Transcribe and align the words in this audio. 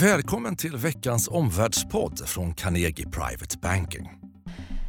Välkommen 0.00 0.56
till 0.56 0.76
veckans 0.76 1.28
omvärldspodd 1.28 2.28
från 2.28 2.54
Carnegie 2.54 3.06
Private 3.06 3.58
Banking. 3.62 4.10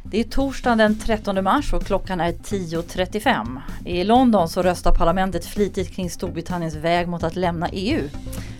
Det 0.04 0.20
är 0.20 0.24
torsdagen 0.24 0.78
den 0.78 0.98
13 0.98 1.44
mars 1.44 1.72
och 1.72 1.82
klockan 1.82 2.20
är 2.20 2.32
10.35. 2.32 3.60
I 3.84 4.04
London 4.04 4.48
så 4.48 4.62
röstar 4.62 4.94
parlamentet 4.94 5.46
flitigt 5.46 5.90
kring 5.90 6.10
Storbritanniens 6.10 6.74
väg 6.74 7.08
mot 7.08 7.22
att 7.22 7.36
lämna 7.36 7.68
EU. 7.68 8.08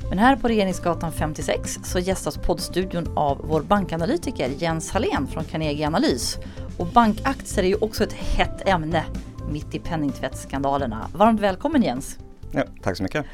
Men 0.09 0.19
här 0.19 0.37
på 0.37 0.49
Regeringsgatan 0.49 1.13
56 1.13 1.79
så 1.83 1.99
gästas 1.99 2.37
poddstudion 2.37 3.13
av 3.17 3.41
vår 3.49 3.61
bankanalytiker 3.61 4.51
Jens 4.59 4.91
Hallén 4.91 5.27
från 5.27 5.45
Carnegie 5.45 5.87
Analys. 5.87 6.39
Och 6.77 6.87
bankaktier 6.87 7.65
är 7.65 7.69
ju 7.69 7.77
också 7.77 8.05
ett 8.05 8.13
hett 8.13 8.69
ämne 8.69 9.05
mitt 9.51 9.75
i 9.75 9.79
penningtvättsskandalerna. 9.79 11.09
Varmt 11.15 11.41
välkommen 11.41 11.83
Jens! 11.83 12.19
Ja, 12.53 12.65
tack 12.83 12.97
så 12.97 13.03
mycket! 13.03 13.27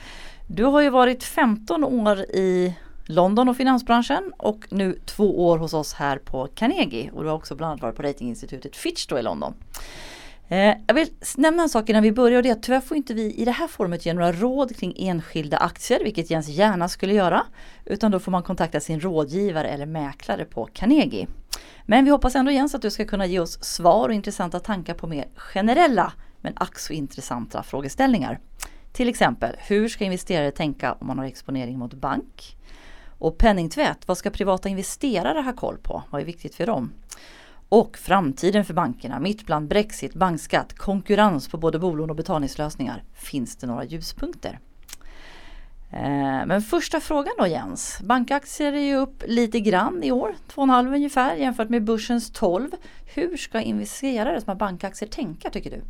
Du 0.46 0.64
har 0.64 0.80
ju 0.80 0.90
varit 0.90 1.24
15 1.24 1.84
år 1.84 2.18
i 2.18 2.74
London 3.06 3.48
och 3.48 3.56
finansbranschen 3.56 4.32
och 4.36 4.66
nu 4.68 4.98
två 5.04 5.46
år 5.46 5.58
hos 5.58 5.74
oss 5.74 5.94
här 5.94 6.18
på 6.18 6.48
Carnegie 6.54 7.10
och 7.10 7.22
du 7.22 7.28
har 7.28 7.36
också 7.36 7.54
bland 7.54 7.70
annat 7.70 7.82
varit 7.82 7.96
på 7.96 8.02
ratinginstitutet 8.02 8.76
Fitch 8.76 9.06
då 9.06 9.18
i 9.18 9.22
London. 9.22 9.54
Eh, 10.48 10.74
jag 10.86 10.94
vill 10.94 11.08
nämna 11.36 11.62
en 11.62 11.68
sak 11.68 11.88
innan 11.88 12.02
vi 12.02 12.12
börjar 12.12 12.36
och 12.36 12.42
det 12.42 12.48
är 12.48 12.52
att 12.52 12.62
tyvärr 12.62 12.80
får 12.80 12.96
inte 12.96 13.14
vi 13.14 13.34
i 13.34 13.44
det 13.44 13.50
här 13.50 13.66
forumet 13.66 14.06
ge 14.06 14.14
några 14.14 14.32
råd 14.32 14.76
kring 14.76 14.94
enskilda 14.96 15.56
aktier, 15.56 16.04
vilket 16.04 16.30
Jens 16.30 16.48
gärna 16.48 16.88
skulle 16.88 17.14
göra. 17.14 17.42
Utan 17.84 18.10
då 18.10 18.18
får 18.18 18.32
man 18.32 18.42
kontakta 18.42 18.80
sin 18.80 19.00
rådgivare 19.00 19.68
eller 19.68 19.86
mäklare 19.86 20.44
på 20.44 20.68
Carnegie. 20.72 21.26
Men 21.86 22.04
vi 22.04 22.10
hoppas 22.10 22.34
ändå 22.34 22.50
Jens 22.50 22.74
att 22.74 22.82
du 22.82 22.90
ska 22.90 23.04
kunna 23.04 23.26
ge 23.26 23.40
oss 23.40 23.64
svar 23.64 24.08
och 24.08 24.14
intressanta 24.14 24.60
tankar 24.60 24.94
på 24.94 25.06
mer 25.06 25.28
generella 25.36 26.12
men 26.40 26.52
ack 26.56 26.78
så 26.78 26.92
intressanta 26.92 27.62
frågeställningar. 27.62 28.40
Till 28.92 29.08
exempel, 29.08 29.56
hur 29.58 29.88
ska 29.88 30.04
investerare 30.04 30.50
tänka 30.50 30.92
om 30.92 31.06
man 31.06 31.18
har 31.18 31.24
exponering 31.24 31.78
mot 31.78 31.94
bank? 31.94 32.56
Och 33.24 33.38
penningtvätt, 33.38 34.08
vad 34.08 34.18
ska 34.18 34.30
privata 34.30 34.68
investerare 34.68 35.40
ha 35.40 35.52
koll 35.52 35.78
på? 35.78 36.02
Vad 36.10 36.20
är 36.20 36.24
viktigt 36.24 36.54
för 36.54 36.66
dem? 36.66 36.92
Och 37.68 37.98
framtiden 37.98 38.64
för 38.64 38.74
bankerna, 38.74 39.20
mitt 39.20 39.46
bland 39.46 39.68
Brexit, 39.68 40.14
bankskatt, 40.14 40.78
konkurrens 40.78 41.48
på 41.48 41.56
både 41.56 41.78
bolån 41.78 42.10
och 42.10 42.16
betalningslösningar. 42.16 43.02
Finns 43.14 43.56
det 43.56 43.66
några 43.66 43.84
ljuspunkter? 43.84 44.58
Eh, 45.92 46.46
men 46.46 46.62
första 46.62 47.00
frågan 47.00 47.34
då 47.38 47.46
Jens. 47.46 48.00
Bankaktier 48.02 48.72
är 48.72 48.80
ju 48.80 48.96
upp 48.96 49.22
lite 49.26 49.60
grann 49.60 50.02
i 50.02 50.12
år, 50.12 50.34
2,5 50.54 50.94
ungefär 50.94 51.36
jämfört 51.36 51.68
med 51.68 51.84
börsens 51.84 52.30
12. 52.30 52.70
Hur 53.14 53.36
ska 53.36 53.60
investerare 53.60 54.40
som 54.40 54.48
har 54.48 54.56
bankaktier 54.56 55.08
tänka 55.08 55.50
tycker 55.50 55.70
du? 55.70 55.80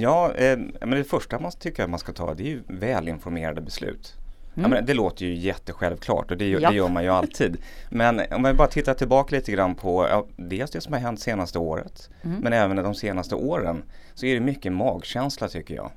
Ja, 0.00 0.34
eh, 0.34 0.58
men 0.80 0.90
det 0.90 1.04
första 1.04 1.38
man 1.38 1.52
tycker 1.52 1.86
man 1.86 1.98
ska 1.98 2.12
ta 2.12 2.34
det 2.34 2.42
är 2.42 2.48
ju 2.48 2.62
välinformerade 2.66 3.60
beslut. 3.60 4.16
Mm. 4.64 4.72
Ja, 4.72 4.80
det 4.80 4.94
låter 4.94 5.26
ju 5.26 5.34
jättesjälvklart 5.34 6.30
och 6.30 6.36
det, 6.36 6.58
det, 6.58 6.74
gör 6.74 6.88
man 6.88 7.02
ju 7.02 7.08
alltid. 7.08 7.56
Men 7.88 8.20
om 8.30 8.42
man 8.42 8.56
bara 8.56 8.68
tittar 8.68 8.94
tillbaka 8.94 9.36
lite 9.36 9.52
grann 9.52 9.74
på 9.74 10.06
ja, 10.10 10.26
dels 10.36 10.70
det 10.70 10.80
som 10.80 10.92
har 10.92 11.00
hänt 11.00 11.20
senaste 11.20 11.58
året 11.58 12.10
mm. 12.22 12.40
men 12.40 12.52
även 12.52 12.76
de 12.76 12.94
senaste 12.94 13.34
åren 13.34 13.82
så 14.14 14.26
är 14.26 14.34
det 14.34 14.40
mycket 14.40 14.72
magkänsla 14.72 15.48
tycker 15.48 15.74
jag. 15.74 15.90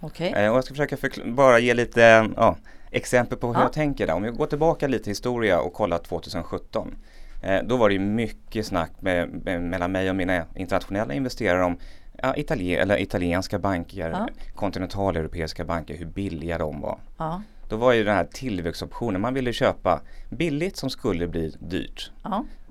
Okay. 0.00 0.28
Eh, 0.28 0.50
och 0.50 0.56
jag 0.56 0.64
ska 0.64 0.74
försöka 0.74 0.96
bara 1.24 1.58
ge 1.58 1.74
lite 1.74 2.30
ja, 2.36 2.56
exempel 2.90 3.38
på 3.38 3.46
hur 3.46 3.54
ja. 3.54 3.62
jag 3.62 3.72
tänker 3.72 4.06
där. 4.06 4.14
Om 4.14 4.22
vi 4.22 4.30
går 4.30 4.46
tillbaka 4.46 4.88
lite 4.88 5.10
i 5.10 5.10
historia 5.10 5.60
och 5.60 5.72
kollar 5.72 5.98
2017 5.98 6.94
eh, 7.42 7.62
då 7.64 7.76
var 7.76 7.90
det 7.90 7.98
mycket 7.98 8.66
snack 8.66 8.90
med, 9.00 9.28
med, 9.28 9.62
mellan 9.62 9.92
mig 9.92 10.10
och 10.10 10.16
mina 10.16 10.44
internationella 10.54 11.14
investerare 11.14 11.64
om 11.64 11.78
ja, 12.22 12.36
Italien, 12.36 12.82
eller 12.82 13.00
italienska 13.00 13.58
banker, 13.58 14.10
ja. 14.10 14.28
kontinentaleuropeiska 14.54 15.64
banker, 15.64 15.96
hur 15.96 16.06
billiga 16.06 16.58
de 16.58 16.80
var. 16.80 16.98
Ja. 17.16 17.42
Då 17.68 17.76
var 17.76 17.92
ju 17.92 18.04
den 18.04 18.16
här 18.16 18.24
tillväxtoptionen, 18.24 19.20
man 19.20 19.34
ville 19.34 19.52
köpa 19.52 20.00
billigt 20.30 20.76
som 20.76 20.90
skulle 20.90 21.28
bli 21.28 21.54
dyrt. 21.60 22.10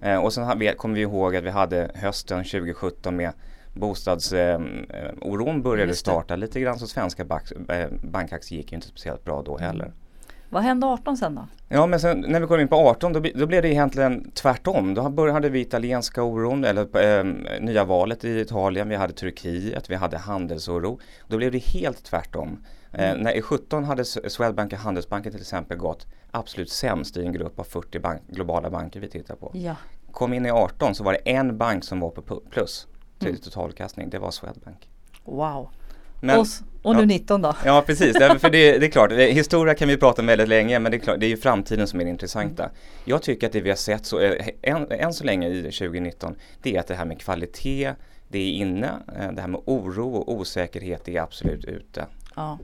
Eh, 0.02 0.18
och 0.18 0.34
sen 0.34 0.76
kommer 0.78 0.96
vi 0.96 1.02
ihåg 1.02 1.36
att 1.36 1.44
vi 1.44 1.50
hade 1.50 1.92
hösten 1.96 2.44
2017 2.44 3.16
med 3.16 3.32
bostadsoron 3.74 5.56
eh, 5.56 5.62
började 5.62 5.96
starta 5.96 6.36
lite 6.36 6.60
grann 6.60 6.80
så 6.80 6.88
svenska 6.88 7.26
bank, 7.26 7.52
eh, 7.70 7.88
bankaktier 8.04 8.58
gick 8.58 8.74
inte 8.74 8.88
speciellt 8.88 9.24
bra 9.24 9.42
då 9.42 9.58
heller. 9.58 9.92
Vad 10.50 10.64
hände 10.64 10.88
18 10.88 11.18
sen 11.18 11.36
då? 11.36 11.48
Ja 11.70 11.88
men 11.88 12.00
sen 12.00 12.26
när 12.28 12.40
vi 12.40 12.48
kom 12.48 12.60
in 12.60 12.68
på 12.68 12.76
18 12.76 13.14
då, 13.14 13.20
då 13.36 13.46
blev 13.46 13.62
det 13.62 13.70
egentligen 13.70 14.32
tvärtom. 14.32 14.94
Då 14.94 15.10
började 15.10 15.50
vi 15.50 15.60
italienska 15.60 16.24
oron 16.24 16.64
eller 16.64 17.18
eh, 17.20 17.24
nya 17.62 17.84
valet 17.84 18.26
i 18.26 18.40
Italien. 18.40 18.90
Vi 18.90 18.96
hade 18.96 19.14
Turkiet, 19.14 19.90
vi 19.90 19.96
hade 19.96 20.18
handelsoro. 20.18 21.00
Då 21.28 21.38
blev 21.38 21.52
det 21.52 21.58
helt 21.58 22.04
tvärtom. 22.04 22.58
Eh, 22.98 23.10
mm. 23.10 23.22
när 23.22 23.32
i 23.32 23.42
17 23.42 23.84
hade 23.84 24.06
Swedbank 24.06 24.74
och 24.74 24.80
Handelsbanken 24.80 25.32
till 25.32 25.42
exempel 25.42 25.78
gått 25.78 26.08
absolut 26.32 26.70
sämst 26.70 27.18
i 27.18 27.26
en 27.26 27.34
grupp 27.34 27.60
av 27.60 27.64
40 27.64 28.00
bank, 28.00 28.22
globala 28.28 28.70
banker 28.70 29.00
vi 29.00 29.08
tittar 29.08 29.36
på. 29.36 29.52
Ja. 29.54 29.76
Kom 30.12 30.34
in 30.34 30.46
i 30.46 30.50
18 30.50 30.96
så 30.96 31.04
var 31.04 31.14
det 31.14 31.32
en 31.32 31.58
bank 31.58 31.84
som 31.84 32.00
var 32.00 32.10
på 32.10 32.42
plus 32.50 32.88
till 33.20 33.30
mm. 33.30 33.42
totalkastning. 33.42 34.10
Det 34.10 34.20
var 34.20 34.32
Swedbank. 34.32 34.90
Wow. 35.24 35.70
Men, 36.22 36.40
och, 36.40 36.46
och 36.82 36.96
nu 36.96 37.02
ja, 37.02 37.06
19 37.06 37.42
då? 37.42 37.56
Ja 37.66 37.84
precis, 37.86 38.18
för 38.18 38.50
det, 38.50 38.78
det, 38.80 38.86
är 38.86 38.92
klart, 38.92 39.12
historia 39.12 39.76
kan 39.76 39.88
vi 39.88 39.98
prata 39.98 40.22
om 40.22 40.26
väldigt 40.26 40.48
länge 40.48 40.80
men 40.80 40.92
det 40.92 40.98
är, 40.98 41.00
klart, 41.00 41.20
det 41.20 41.26
är 41.26 41.30
ju 41.30 41.38
framtiden 41.38 41.88
som 41.88 42.00
är 42.00 42.04
det 42.04 42.10
intressanta. 42.10 42.64
Mm. 42.64 42.76
Jag 43.06 43.22
tycker 43.22 43.48
att 43.48 43.54
det 43.54 43.62
vi 43.62 43.70
har 43.70 43.78
sett 43.78 44.06
så, 44.06 44.20
eh, 44.20 44.48
än, 44.62 44.92
än 44.92 45.14
så 45.14 45.24
länge 45.24 45.50
i 45.50 45.62
2019 45.62 46.36
det 46.62 46.76
är 46.76 46.80
att 46.80 46.88
det 46.88 46.96
här 46.96 47.06
med 47.06 47.20
kvalitet, 47.20 47.94
det 48.28 48.40
är 48.40 48.52
inne, 48.52 48.92
eh, 49.20 49.32
det 49.32 49.42
här 49.42 49.48
med 49.48 49.62
oro 49.66 50.16
och 50.16 50.34
osäkerhet 50.34 51.02
det 51.06 51.18
är 51.18 51.22
absolut 51.22 51.66
ute. 51.66 52.06
Ja. 52.36 52.58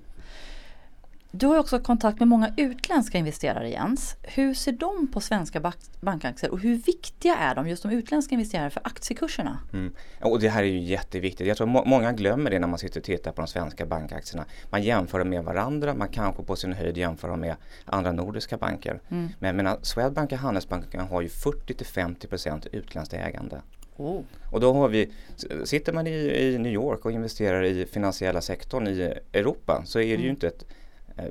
Du 1.34 1.48
har 1.48 1.60
också 1.60 1.80
kontakt 1.80 2.20
med 2.20 2.28
många 2.28 2.54
utländska 2.58 3.18
investerare 3.18 3.70
Jens. 3.70 4.16
Hur 4.22 4.54
ser 4.54 4.72
de 4.72 5.08
på 5.08 5.20
svenska 5.20 5.74
bankaktier 6.02 6.52
och 6.52 6.60
hur 6.60 6.78
viktiga 6.78 7.36
är 7.36 7.56
de, 7.56 7.68
just 7.68 7.84
de 7.84 7.92
utländska 7.92 8.34
investerare 8.34 8.70
för 8.70 8.82
aktiekurserna? 8.86 9.60
Mm. 9.74 9.94
Och 10.22 10.40
det 10.40 10.50
här 10.50 10.64
är 10.64 10.68
ju 10.68 10.80
jätteviktigt. 10.80 11.48
Jag 11.48 11.58
tror 11.58 11.68
må 11.68 11.86
många 11.86 12.12
glömmer 12.12 12.52
det 12.52 12.60
när 12.60 12.68
man 12.68 12.80
sitter 12.80 13.00
och 13.00 13.04
tittar 13.04 13.32
på 13.32 13.42
de 13.42 13.48
svenska 13.48 13.86
bankaktierna. 13.86 14.46
Man 14.70 14.84
jämför 14.84 15.20
dem 15.20 15.30
med 15.30 15.44
varandra, 15.44 15.94
man 15.94 16.08
kanske 16.08 16.44
på 16.44 16.56
sin 16.56 16.74
höjd 16.74 16.98
jämför 16.98 17.28
dem 17.28 17.40
med 17.40 17.56
andra 17.86 18.12
nordiska 18.12 18.58
banker. 18.58 19.02
Mm. 19.10 19.30
Men 19.40 19.48
jag 19.48 19.56
menar, 19.56 19.80
Swedbank 19.82 20.32
och 20.32 20.38
Handelsbanken 20.38 21.00
har 21.00 21.22
ju 21.22 21.28
40-50% 21.28 22.68
utländskt 22.72 23.14
ägande. 23.14 23.62
Oh. 23.98 24.22
Och 24.52 24.60
då 24.60 24.74
har 24.74 24.88
vi, 24.88 25.12
sitter 25.64 25.94
man 25.94 26.08
i, 26.08 26.12
i, 26.12 26.58
New 26.58 26.74
York 26.74 27.06
och 27.06 27.12
investerar 27.12 27.64
i 27.64 27.86
finansiella 27.86 28.42
sektorn 28.42 28.88
i 28.88 29.14
Europa 29.34 29.82
så 29.86 30.00
är 30.00 30.04
det 30.04 30.14
mm. 30.14 30.24
ju 30.24 30.30
inte 30.30 30.48
ett 30.48 30.66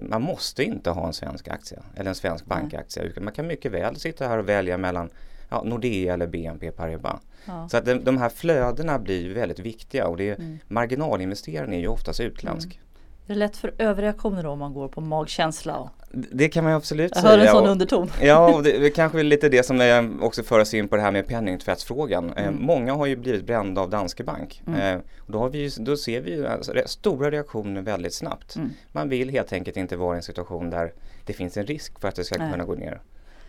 man 0.01 0.23
måste 0.23 0.65
inte 0.65 0.91
ha 0.91 1.07
en 1.07 1.13
svensk 1.13 1.49
aktie 1.49 1.79
eller 1.97 2.09
en 2.09 2.15
svensk 2.15 2.45
bankaktie. 2.45 3.13
Man 3.21 3.33
kan 3.33 3.47
mycket 3.47 3.73
väl 3.73 3.97
sitta 3.97 4.29
här 4.29 4.39
och 4.39 4.49
välja 4.49 4.79
mellan 4.79 5.11
ja, 5.49 5.63
Nordea 5.63 6.15
eller 6.15 6.27
BNP 6.27 6.71
Paribas. 6.71 7.21
Ja. 7.45 7.69
Så 7.69 7.77
att 7.77 7.85
de, 7.85 7.95
de, 7.95 8.19
här 8.19 8.29
flödena 8.29 8.99
blir 8.99 9.35
väldigt 9.35 9.59
viktiga 9.59 10.07
och 10.07 10.17
det 10.17 10.31
är, 10.31 10.35
mm. 10.35 10.59
marginalinvesteraren 10.69 11.73
är 11.73 11.79
ju 11.79 11.89
oftast 11.89 12.21
utländsk. 12.21 12.67
Mm. 12.67 12.90
Det 13.31 13.35
är 13.35 13.39
lätt 13.39 13.57
för 13.57 13.75
överreaktioner 13.79 14.43
då 14.43 14.51
om 14.51 14.59
man 14.59 14.75
går 14.75 14.89
på 14.89 15.01
magkänsla? 15.01 15.91
Det 16.11 16.49
kan 16.49 16.65
man 16.65 16.73
absolut 16.73 17.13
jag 17.15 17.23
säga. 17.23 17.33
Jag 17.33 17.39
hör 17.39 17.47
en 17.47 17.53
sån 17.53 17.67
underton. 17.67 18.11
Ja, 18.23 18.55
och 18.55 18.63
det, 18.63 18.79
det 18.79 18.91
kanske 18.91 19.21
är 19.21 19.25
lite 19.25 19.49
det 19.49 19.63
som 19.63 20.19
också 20.23 20.43
för 20.43 20.59
oss 20.59 20.75
in 20.75 20.89
på 20.89 20.97
det 20.97 21.03
här 21.03 21.11
med 21.11 21.27
penningtvättsfrågan. 21.27 22.33
Eh, 22.33 22.47
mm. 22.47 22.65
många 22.65 22.93
har 22.93 23.07
ju 23.07 23.17
blivit 23.17 23.47
brända 23.47 23.81
av 23.81 23.91
Danske 23.91 24.25
Bank. 24.25 24.63
Mm. 24.67 24.81
Eh, 24.81 25.03
och 25.19 25.33
då, 25.33 25.39
har 25.39 25.49
vi, 25.49 25.71
då 25.79 25.97
ser 25.97 26.21
vi 26.21 26.47
alltså, 26.47 26.73
stora 26.87 27.31
reaktioner 27.31 27.83
väldigt 27.83 28.15
snabbt. 28.15 28.57
Mm. 28.57 28.71
Man 28.93 29.09
vill 29.09 29.31
helt 29.31 29.53
enkelt 29.53 29.77
inte 29.77 29.97
vara 29.97 30.15
i 30.15 30.17
en 30.17 30.23
situation 30.23 30.71
där 30.71 30.93
det 31.27 31.33
finns 31.33 31.57
en 31.57 31.67
risk 31.67 32.01
för 32.01 32.09
att 32.09 32.15
det 32.15 32.25
ska 32.25 32.39
Nej. 32.39 32.53
kunna 32.53 32.65
gå 32.65 32.75
ner. 32.75 33.01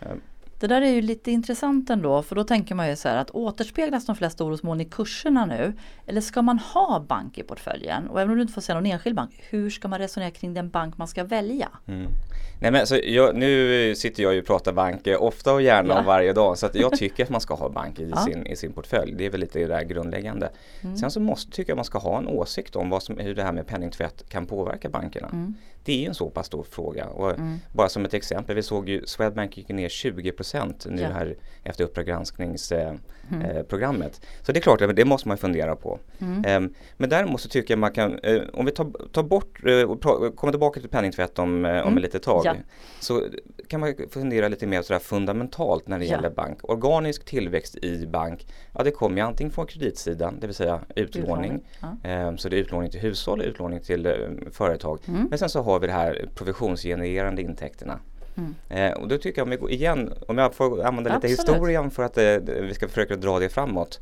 Eh, 0.01 0.07
det 0.61 0.67
där 0.67 0.81
är 0.81 0.89
ju 0.89 1.01
lite 1.01 1.31
intressant 1.31 1.89
ändå 1.89 2.23
för 2.23 2.35
då 2.35 2.43
tänker 2.43 2.75
man 2.75 2.89
ju 2.89 2.95
så 2.95 3.09
här 3.09 3.17
att 3.17 3.31
återspeglas 3.31 4.05
de 4.05 4.15
flesta 4.15 4.43
orosmoln 4.43 4.81
i 4.81 4.85
kurserna 4.85 5.45
nu? 5.45 5.73
Eller 6.07 6.21
ska 6.21 6.41
man 6.41 6.59
ha 6.59 6.99
bank 6.99 7.37
i 7.37 7.43
portföljen? 7.43 8.07
Och 8.07 8.21
även 8.21 8.31
om 8.31 8.35
du 8.35 8.41
inte 8.41 8.53
får 8.53 8.61
säga 8.61 8.75
någon 8.75 8.85
enskild 8.85 9.15
bank, 9.15 9.43
hur 9.49 9.69
ska 9.69 9.87
man 9.87 9.99
resonera 9.99 10.31
kring 10.31 10.53
den 10.53 10.69
bank 10.69 10.97
man 10.97 11.07
ska 11.07 11.23
välja? 11.23 11.69
Mm. 11.87 12.07
Nej 12.61 12.71
men 12.71 12.79
alltså, 12.79 12.97
jag, 12.97 13.35
nu 13.35 13.95
sitter 13.95 14.23
jag 14.23 14.33
ju 14.33 14.39
och 14.39 14.45
pratar 14.45 14.73
bank 14.73 15.07
ofta 15.19 15.53
och 15.53 15.61
gärna 15.61 15.93
ja. 15.93 16.01
varje 16.01 16.33
dag 16.33 16.57
så 16.57 16.65
att 16.65 16.75
jag 16.75 16.91
tycker 16.91 17.23
att 17.23 17.29
man 17.29 17.41
ska 17.41 17.53
ha 17.53 17.69
bank 17.69 17.99
i, 17.99 18.09
ja. 18.15 18.17
sin, 18.17 18.47
i 18.47 18.55
sin 18.55 18.73
portfölj. 18.73 19.13
Det 19.17 19.25
är 19.25 19.29
väl 19.29 19.39
lite 19.39 19.59
det 19.59 19.67
där 19.67 19.83
grundläggande. 19.83 20.49
Mm. 20.81 20.97
Sen 20.97 21.11
så 21.11 21.19
måste 21.19 21.51
tycker 21.51 21.71
jag 21.71 21.75
man 21.75 21.85
ska 21.85 21.99
ha 21.99 22.17
en 22.17 22.27
åsikt 22.27 22.75
om 22.75 22.89
vad 22.89 23.03
som, 23.03 23.17
hur 23.17 23.35
det 23.35 23.43
här 23.43 23.51
med 23.51 23.67
penningtvätt 23.67 24.29
kan 24.29 24.45
påverka 24.45 24.89
bankerna. 24.89 25.27
Mm. 25.27 25.55
Det 25.83 25.93
är 25.93 25.97
ju 25.97 26.05
en 26.05 26.13
så 26.13 26.29
pass 26.29 26.45
stor 26.45 26.63
fråga. 26.63 27.07
Och 27.07 27.29
mm. 27.31 27.57
Bara 27.73 27.89
som 27.89 28.05
ett 28.05 28.13
exempel, 28.13 28.55
vi 28.55 28.63
såg 28.63 28.89
ju 28.89 29.05
Swedbank 29.05 29.57
gick 29.57 29.69
ner 29.69 29.89
20% 29.89 30.91
nu 30.91 31.01
ja. 31.01 31.07
här 31.07 31.35
efter 31.63 31.83
Uppdrag 31.83 32.05
granskningsprogrammet. 32.05 33.71
Eh, 33.71 34.29
mm. 34.29 34.45
Så 34.45 34.51
det 34.51 34.59
är 34.59 34.61
klart, 34.61 34.95
det 34.95 35.05
måste 35.05 35.27
man 35.27 35.37
fundera 35.37 35.75
på. 35.75 35.99
Eh, 36.19 36.59
men 36.97 37.09
däremot 37.09 37.41
så 37.41 37.49
tycker 37.49 37.73
jag 37.73 37.79
man 37.79 37.91
kan, 37.91 38.19
eh, 38.19 38.41
om 38.53 38.65
vi 38.65 38.71
tar, 38.71 39.07
tar 39.11 39.23
bort 39.23 39.65
eh, 39.65 39.95
kommer 40.35 40.51
tillbaka 40.51 40.79
till 40.79 40.89
penningtvätt 40.89 41.39
om, 41.39 41.65
eh, 41.65 41.71
om 41.71 41.77
mm. 41.77 41.97
ett 41.97 42.03
litet 42.03 42.23
tag. 42.23 42.43
Ja. 42.55 42.63
Så 42.99 43.23
kan 43.67 43.79
man 43.79 43.93
fundera 44.09 44.47
lite 44.47 44.67
mer 44.67 44.81
sådär 44.81 44.99
fundamentalt 44.99 45.87
när 45.87 45.99
det 45.99 46.05
ja. 46.05 46.11
gäller 46.11 46.29
bank. 46.29 46.59
Organisk 46.63 47.25
tillväxt 47.25 47.77
i 47.77 48.07
bank, 48.07 48.47
ja 48.77 48.83
det 48.83 48.91
kommer 48.91 49.17
ju 49.17 49.21
antingen 49.21 49.51
från 49.51 49.67
kreditsidan, 49.67 50.39
det 50.39 50.47
vill 50.47 50.55
säga 50.55 50.81
utlåning. 50.95 51.65
utlåning. 51.75 52.37
Så 52.37 52.49
det 52.49 52.55
är 52.55 52.59
utlåning 52.59 52.91
till 52.91 52.99
hushåll, 52.99 53.41
utlåning 53.41 53.79
till 53.79 54.07
företag. 54.51 54.99
Mm. 55.07 55.27
Men 55.29 55.39
sen 55.39 55.49
så 55.49 55.61
har 55.61 55.79
vi 55.79 55.87
det 55.87 55.93
här 55.93 56.29
provisionsgenererande 56.35 57.41
intäkterna. 57.41 57.99
Mm. 58.37 58.55
Eh, 58.69 58.97
och 58.97 59.07
då 59.07 59.17
tycker 59.17 59.39
jag 59.39 59.45
om 59.45 59.49
vi 59.49 59.57
går 59.57 59.71
igen, 59.71 60.13
om 60.27 60.37
jag 60.37 60.53
får 60.53 60.83
använda 60.83 61.15
lite 61.15 61.15
Absolut. 61.15 61.39
historien 61.39 61.91
för 61.91 62.03
att 62.03 62.17
eh, 62.17 62.37
vi 62.61 62.73
ska 62.73 62.87
försöka 62.87 63.15
dra 63.15 63.39
det 63.39 63.49
framåt. 63.49 63.99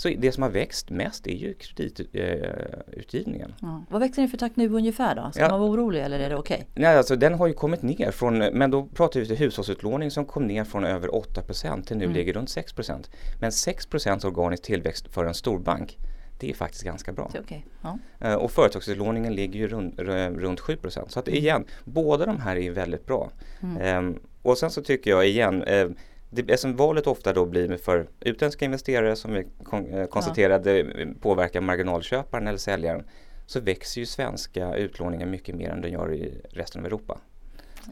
Så 0.00 0.08
det 0.08 0.32
som 0.32 0.42
har 0.42 0.50
växt 0.50 0.90
mest 0.90 1.26
är 1.26 1.34
ju 1.34 1.54
kreditutgivningen. 1.54 3.50
Eh, 3.50 3.56
ja. 3.60 3.84
Vad 3.90 4.00
växer 4.00 4.22
ni 4.22 4.28
för 4.28 4.36
takt 4.36 4.56
nu 4.56 4.68
ungefär 4.68 5.14
då? 5.14 5.30
Ska 5.32 5.40
ja. 5.40 5.48
man 5.50 5.60
vara 5.60 5.70
orolig 5.70 6.00
eller 6.00 6.20
är 6.20 6.28
det 6.28 6.36
okej? 6.36 6.54
Okay? 6.54 6.82
Nej, 6.82 6.96
alltså 6.96 7.16
den 7.16 7.34
har 7.34 7.46
ju 7.46 7.54
kommit 7.54 7.82
ner 7.82 8.10
från, 8.10 8.38
men 8.38 8.70
då 8.70 8.86
pratar 8.86 9.20
vi 9.20 9.30
om 9.30 9.36
hushållsutlåning 9.36 10.10
som 10.10 10.24
kom 10.24 10.46
ner 10.46 10.64
från 10.64 10.84
över 10.84 11.08
8% 11.08 11.82
till 11.82 11.96
nu 11.96 12.04
mm. 12.04 12.16
ligger 12.16 12.32
runt 12.32 12.48
6% 12.48 13.10
Men 13.40 13.50
6% 13.50 14.26
organisk 14.26 14.62
tillväxt 14.62 15.08
för 15.08 15.24
en 15.24 15.34
storbank 15.34 15.96
det 16.38 16.50
är 16.50 16.54
faktiskt 16.54 16.84
ganska 16.84 17.12
bra. 17.12 17.30
Okay. 17.40 17.60
Ja. 17.82 17.98
Eh, 18.20 18.34
och 18.34 18.50
företagsutlåningen 18.50 19.34
ligger 19.34 19.60
ju 19.60 19.68
runt, 19.68 19.98
runt 19.98 20.60
7% 20.60 21.08
Så 21.08 21.20
att 21.20 21.28
mm. 21.28 21.38
igen, 21.38 21.64
båda 21.84 22.26
de 22.26 22.40
här 22.40 22.56
är 22.56 22.70
väldigt 22.70 23.06
bra. 23.06 23.30
Mm. 23.62 23.76
Ehm, 23.82 24.18
och 24.42 24.58
sen 24.58 24.70
så 24.70 24.82
tycker 24.82 25.10
jag 25.10 25.28
igen, 25.28 25.62
eh, 25.62 25.88
det 26.30 26.60
som 26.60 26.76
valet 26.76 27.06
ofta 27.06 27.32
då 27.32 27.46
blir 27.46 27.76
för 27.76 28.08
utländska 28.20 28.64
investerare 28.64 29.16
som 29.16 29.32
vi 29.32 29.46
kon 29.64 30.06
konstaterade 30.06 30.78
ja. 30.78 31.06
påverkar 31.20 31.60
marginalköparen 31.60 32.46
eller 32.46 32.58
säljaren 32.58 33.04
så 33.46 33.60
växer 33.60 34.00
ju 34.00 34.06
svenska 34.06 34.74
utlåningen 34.74 35.30
mycket 35.30 35.54
mer 35.54 35.70
än 35.70 35.80
den 35.80 35.92
gör 35.92 36.14
i 36.14 36.40
resten 36.50 36.80
av 36.80 36.86
Europa. 36.86 37.18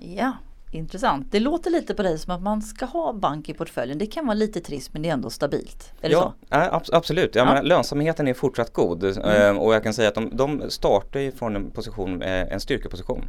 Ja, 0.01 0.33
Intressant. 0.71 1.27
Det 1.31 1.41
låter 1.41 1.71
lite 1.71 1.95
på 1.95 2.03
dig 2.03 2.19
som 2.19 2.35
att 2.35 2.43
man 2.43 2.63
ska 2.63 2.85
ha 2.85 3.13
bank 3.13 3.49
i 3.49 3.55
portföljen. 3.55 3.99
Det 3.99 4.07
kan 4.07 4.27
vara 4.27 4.35
lite 4.35 4.61
trist 4.61 4.93
men 4.93 5.03
det 5.03 5.09
är 5.09 5.13
ändå 5.13 5.31
stabilt. 5.31 5.93
Är 6.01 6.11
ja, 6.11 6.35
så? 6.51 6.57
Äh, 6.57 6.81
absolut. 6.93 7.35
Ja, 7.35 7.57
ja. 7.57 7.63
lönsamheten 7.63 8.29
är 8.29 8.35
fortsatt 8.35 8.73
god 8.73 9.05
mm. 9.05 9.19
Ehm, 9.25 9.59
och 9.59 9.75
jag 9.75 9.83
kan 9.83 9.95
säga 9.95 10.09
att 10.09 10.15
de, 10.15 10.37
de 10.37 10.63
startar 10.69 11.21
ju 11.21 11.33
från 11.33 11.57
en, 11.57 11.71
position, 11.71 12.23
eh, 12.23 12.53
en 12.53 12.61
styrkeposition. 12.61 13.25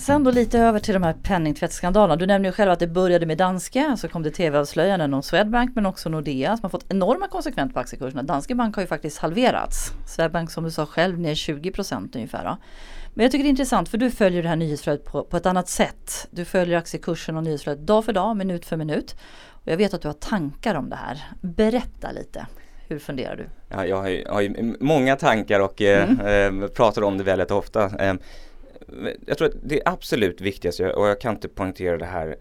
Sen 0.00 0.24
då 0.24 0.30
lite 0.30 0.58
över 0.58 0.80
till 0.80 0.94
de 0.94 1.02
här 1.02 1.12
penningtvättsskandalerna. 1.12 2.16
Du 2.16 2.26
nämnde 2.26 2.48
ju 2.48 2.52
själv 2.52 2.70
att 2.70 2.78
det 2.78 2.86
började 2.86 3.26
med 3.26 3.38
Danske, 3.38 3.96
så 3.96 4.08
kom 4.08 4.22
det 4.22 4.30
tv-avslöjanden 4.30 5.14
om 5.14 5.22
Swedbank 5.22 5.74
men 5.74 5.86
också 5.86 6.08
Nordea 6.08 6.56
som 6.56 6.62
har 6.62 6.70
fått 6.70 6.92
enorma 6.92 7.28
konsekvenser 7.28 7.74
på 7.74 7.80
aktiekurserna. 7.80 8.22
Danske 8.22 8.54
Bank 8.54 8.74
har 8.74 8.82
ju 8.82 8.86
faktiskt 8.86 9.18
halverats. 9.18 9.92
Swedbank 10.06 10.50
som 10.50 10.64
du 10.64 10.70
sa 10.70 10.86
själv 10.86 11.18
ner 11.18 11.34
20 11.34 11.72
ungefär. 12.14 12.44
Då. 12.44 12.56
Men 13.14 13.22
jag 13.22 13.32
tycker 13.32 13.44
det 13.44 13.48
är 13.48 13.50
intressant 13.50 13.88
för 13.88 13.98
du 13.98 14.10
följer 14.10 14.42
det 14.42 14.48
här 14.48 14.56
nyhetsflödet 14.56 15.04
på, 15.04 15.24
på 15.24 15.36
ett 15.36 15.46
annat 15.46 15.68
sätt. 15.68 16.28
Du 16.30 16.44
följer 16.44 16.78
aktiekursen 16.78 17.36
och 17.36 17.44
nyhetsflödet 17.44 17.86
dag 17.86 18.04
för 18.04 18.12
dag, 18.12 18.36
minut 18.36 18.66
för 18.66 18.76
minut. 18.76 19.16
Och 19.50 19.68
jag 19.72 19.76
vet 19.76 19.94
att 19.94 20.02
du 20.02 20.08
har 20.08 20.12
tankar 20.12 20.74
om 20.74 20.90
det 20.90 20.96
här. 20.96 21.22
Berätta 21.40 22.12
lite. 22.12 22.46
Hur 22.88 22.98
funderar 22.98 23.36
du? 23.36 23.48
Ja, 23.68 23.86
jag 23.86 23.96
har 23.96 24.08
ju, 24.08 24.24
har 24.28 24.40
ju 24.40 24.74
många 24.80 25.16
tankar 25.16 25.60
och 25.60 25.82
eh, 25.82 26.10
mm. 26.10 26.62
eh, 26.62 26.68
pratar 26.68 27.02
om 27.02 27.18
det 27.18 27.24
väldigt 27.24 27.50
ofta. 27.50 27.84
Eh, 27.98 28.14
jag 29.26 29.38
tror 29.38 29.48
att 29.48 29.54
det 29.62 29.82
absolut 29.84 30.40
viktigaste, 30.40 30.92
och 30.92 31.06
jag 31.06 31.20
kan 31.20 31.34
inte 31.34 31.48
poängtera 31.48 31.96
det 31.96 32.06
här 32.06 32.36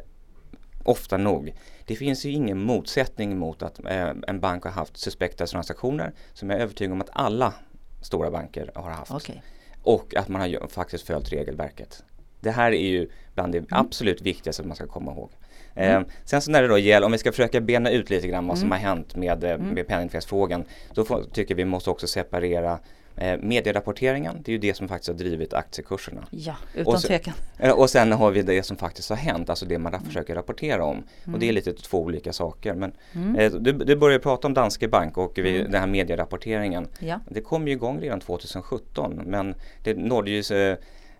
ofta 0.83 1.17
nog. 1.17 1.53
Det 1.85 1.95
finns 1.95 2.25
ju 2.25 2.31
ingen 2.31 2.63
motsättning 2.63 3.37
mot 3.37 3.61
att 3.61 3.85
eh, 3.85 4.11
en 4.27 4.39
bank 4.39 4.63
har 4.63 4.71
haft 4.71 4.97
suspekta 4.97 5.45
transaktioner 5.45 6.13
som 6.33 6.49
jag 6.49 6.59
är 6.59 6.63
övertygad 6.63 6.93
om 6.93 7.01
att 7.01 7.09
alla 7.13 7.53
stora 8.01 8.31
banker 8.31 8.71
har 8.75 8.91
haft. 8.91 9.11
Okay. 9.11 9.35
Och 9.83 10.15
att 10.15 10.27
man 10.27 10.41
har 10.41 10.67
faktiskt 10.67 11.07
följt 11.07 11.31
regelverket. 11.31 12.03
Det 12.39 12.51
här 12.51 12.71
är 12.71 12.89
ju 12.89 13.09
bland 13.33 13.51
det 13.51 13.57
mm. 13.57 13.69
absolut 13.69 14.21
viktigaste 14.21 14.63
man 14.63 14.75
ska 14.75 14.87
komma 14.87 15.11
ihåg. 15.11 15.31
Mm. 15.75 16.01
Eh, 16.01 16.07
sen 16.25 16.41
så 16.41 16.51
när 16.51 16.61
det 16.61 16.67
då 16.67 16.77
gäller, 16.77 17.05
om 17.05 17.11
vi 17.11 17.17
ska 17.17 17.31
försöka 17.31 17.61
bena 17.61 17.91
ut 17.91 18.09
lite 18.09 18.27
grann 18.27 18.47
vad 18.47 18.57
som 18.57 18.67
mm. 18.67 18.71
har 18.71 18.89
hänt 18.89 19.15
med, 19.15 19.43
eh, 19.43 19.51
mm. 19.51 19.67
med 19.67 19.87
penningtvättsfrågan. 19.87 20.65
Då 20.93 21.05
får, 21.05 21.23
tycker 21.23 21.55
vi 21.55 21.65
måste 21.65 21.89
också 21.89 22.07
separera 22.07 22.79
Eh, 23.21 23.39
medierapporteringen, 23.41 24.41
det 24.43 24.51
är 24.51 24.53
ju 24.53 24.59
det 24.59 24.73
som 24.73 24.87
faktiskt 24.87 25.09
har 25.09 25.15
drivit 25.15 25.53
aktiekurserna. 25.53 26.27
Ja, 26.31 26.55
utan 26.73 26.93
och 26.93 27.01
sen, 27.01 27.07
tvekan. 27.07 27.33
Eh, 27.57 27.71
och 27.71 27.89
sen 27.89 28.11
har 28.11 28.31
vi 28.31 28.41
det 28.41 28.63
som 28.63 28.77
faktiskt 28.77 29.09
har 29.09 29.17
hänt, 29.17 29.49
alltså 29.49 29.65
det 29.65 29.79
man 29.79 29.93
mm. 29.93 30.05
försöker 30.05 30.35
rapportera 30.35 30.85
om. 30.85 30.95
Mm. 31.23 31.33
Och 31.33 31.39
det 31.39 31.49
är 31.49 31.53
lite 31.53 31.73
två 31.73 32.01
olika 32.01 32.33
saker. 32.33 32.73
Men 32.73 32.91
mm. 33.13 33.35
eh, 33.35 33.51
du, 33.51 33.71
du 33.71 33.95
började 33.95 34.23
prata 34.23 34.47
om 34.47 34.53
Danske 34.53 34.87
Bank 34.87 35.17
och 35.17 35.31
vi, 35.35 35.59
mm. 35.59 35.71
den 35.71 35.81
här 35.81 35.87
medierapporteringen. 35.87 36.87
Ja. 36.99 37.19
Det 37.29 37.41
kom 37.41 37.67
ju 37.67 37.73
igång 37.73 37.99
redan 37.99 38.19
2017 38.19 39.21
men 39.25 39.55
det 39.83 39.93
nådde 39.93 40.31
ju 40.31 40.43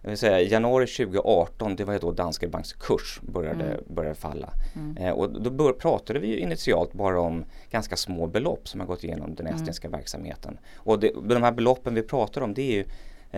jag 0.01 0.10
vill 0.10 0.18
säga, 0.18 0.42
januari 0.42 0.88
2018 0.88 1.75
det 1.75 1.86
var 1.86 1.94
ju 1.94 2.00
då 2.00 2.12
Danske 2.12 2.48
Banks 2.48 2.74
kurs 2.74 3.19
började, 3.22 3.63
mm. 3.63 3.84
började 3.88 4.16
falla. 4.16 4.54
Mm. 4.75 4.98
Eh, 4.98 5.12
och 5.12 5.42
då 5.42 5.50
bör, 5.50 5.74
pratade 5.74 6.19
vi 6.19 6.28
ju 6.28 6.38
initialt 6.38 6.94
bara 6.94 7.22
om 7.22 7.46
ganska 7.72 7.96
små 7.96 8.28
belopp 8.28 8.68
som 8.68 8.80
har 8.80 8.88
gått 8.88 9.04
igenom 9.04 9.36
den 9.36 9.48
mm. 9.48 9.56
estniska 9.56 9.88
mm. 9.88 10.00
verksamheten. 10.00 10.57
Och 10.75 11.00
det, 11.00 11.12
de 11.24 11.44
här 11.44 11.51
beloppen 11.51 11.94
vi 11.94 12.01
pratar 12.01 12.42
om 12.42 12.54
det 12.54 12.62
är 12.62 12.75
ju 12.75 12.86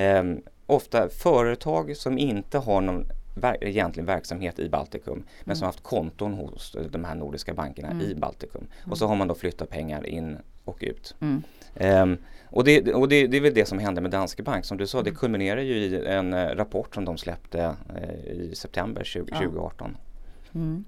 eh, 0.03 0.23
ofta 0.65 1.09
företag 1.09 1.97
som 1.97 2.17
inte 2.17 2.57
har 2.57 2.81
någon 2.81 3.05
ver 3.35 3.63
egentlig 3.63 4.05
verksamhet 4.05 4.59
i 4.59 4.69
Baltikum 4.69 5.13
mm. 5.13 5.25
men 5.43 5.55
som 5.55 5.65
har 5.65 5.67
haft 5.67 5.83
konton 5.83 6.33
hos 6.33 6.75
de 6.89 7.03
här 7.03 7.15
nordiska 7.15 7.53
bankerna 7.53 7.89
mm. 7.89 8.05
i 8.05 8.15
Baltikum. 8.15 8.67
Och 8.89 8.97
så 8.97 9.07
har 9.07 9.15
man 9.15 9.27
då 9.27 9.35
flyttat 9.35 9.69
pengar 9.69 10.07
in 10.07 10.37
och 10.65 10.77
ut. 10.81 11.15
Um, 11.19 12.17
och, 12.51 12.63
det, 12.63 12.93
och 12.93 13.07
det, 13.07 13.27
det, 13.27 13.37
är 13.37 13.41
väl 13.41 13.53
det 13.53 13.65
som 13.65 13.79
hände 13.79 14.01
med 14.01 14.11
Danske 14.11 14.43
Bank. 14.43 14.65
Som 14.65 14.77
du 14.77 14.87
sa, 14.87 15.01
det 15.01 15.09
mm. 15.09 15.19
kulminerar 15.19 15.61
ju 15.61 15.73
i 15.75 16.05
en 16.05 16.33
eh, 16.33 16.55
rapport 16.55 16.95
som 16.95 17.05
de 17.05 17.17
släppte 17.17 17.75
eh, 17.95 18.31
i 18.31 18.55
september 18.55 19.03
20, 19.03 19.25
ja. 19.31 19.37
2018. 19.37 19.97
Mm. 20.55 20.85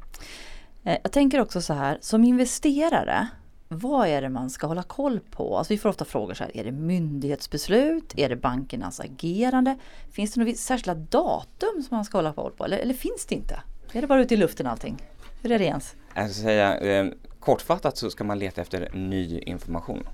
Eh, 0.84 0.98
jag 1.04 1.12
tänker 1.12 1.40
också 1.40 1.62
så 1.62 1.74
här, 1.74 1.98
som 2.02 2.24
investerare, 2.24 3.28
vad 3.68 4.08
är 4.08 4.22
det 4.22 4.30
man 4.30 4.50
ska 4.50 4.68
hålla 4.68 4.84
koll 4.84 5.20
på? 5.20 5.58
Alltså 5.58 5.74
vi 5.74 5.78
får 5.78 5.90
ofta 5.90 6.06
frågor 6.06 6.34
så 6.34 6.44
här, 6.44 6.58
är 6.58 6.64
det 6.64 6.72
myndighetsbeslut? 6.72 8.14
Är 8.18 8.30
det 8.30 8.36
bankernas 8.36 9.00
agerande? 9.00 9.78
Finns 10.12 10.34
det 10.34 10.40
några 10.40 10.54
särskilda 10.54 10.96
datum 10.96 11.84
som 11.88 11.98
man 11.98 12.06
ska 12.06 12.18
hålla 12.18 12.34
koll 12.34 12.52
på? 12.52 12.66
Eller, 12.66 12.78
eller 12.78 12.94
finns 12.94 13.26
det 13.26 13.36
inte? 13.36 13.62
Är 13.94 14.02
det 14.02 14.08
bara 14.08 14.22
ute 14.22 14.34
i 14.34 14.38
luften 14.38 14.68
allting? 14.68 14.98
Hur 15.42 15.52
är 15.52 15.60
det 15.60 15.66
Jens? 15.66 15.96
Jag 16.16 16.32
ska 16.32 16.44
säga, 16.44 16.78
eh, 16.78 17.08
kortfattat 17.40 17.98
så 17.98 18.10
ska 18.10 18.24
man 18.24 18.40
leta 18.40 18.62
efter 18.62 18.90
ny 18.94 19.40
information. 19.40 20.08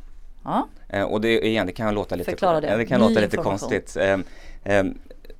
Ja. 0.43 0.67
Eh, 0.89 1.03
och 1.03 1.21
det, 1.21 1.47
igen, 1.47 1.67
det 1.67 1.73
kan 1.73 1.95
låta 1.95 2.15
lite, 2.15 2.31
Förklara 2.31 2.61
det. 2.61 2.77
det 2.77 2.85
kan 2.85 2.99
låta 2.99 3.19
lite 3.19 3.37
konstigt. 3.37 3.97
Eh, 4.63 4.83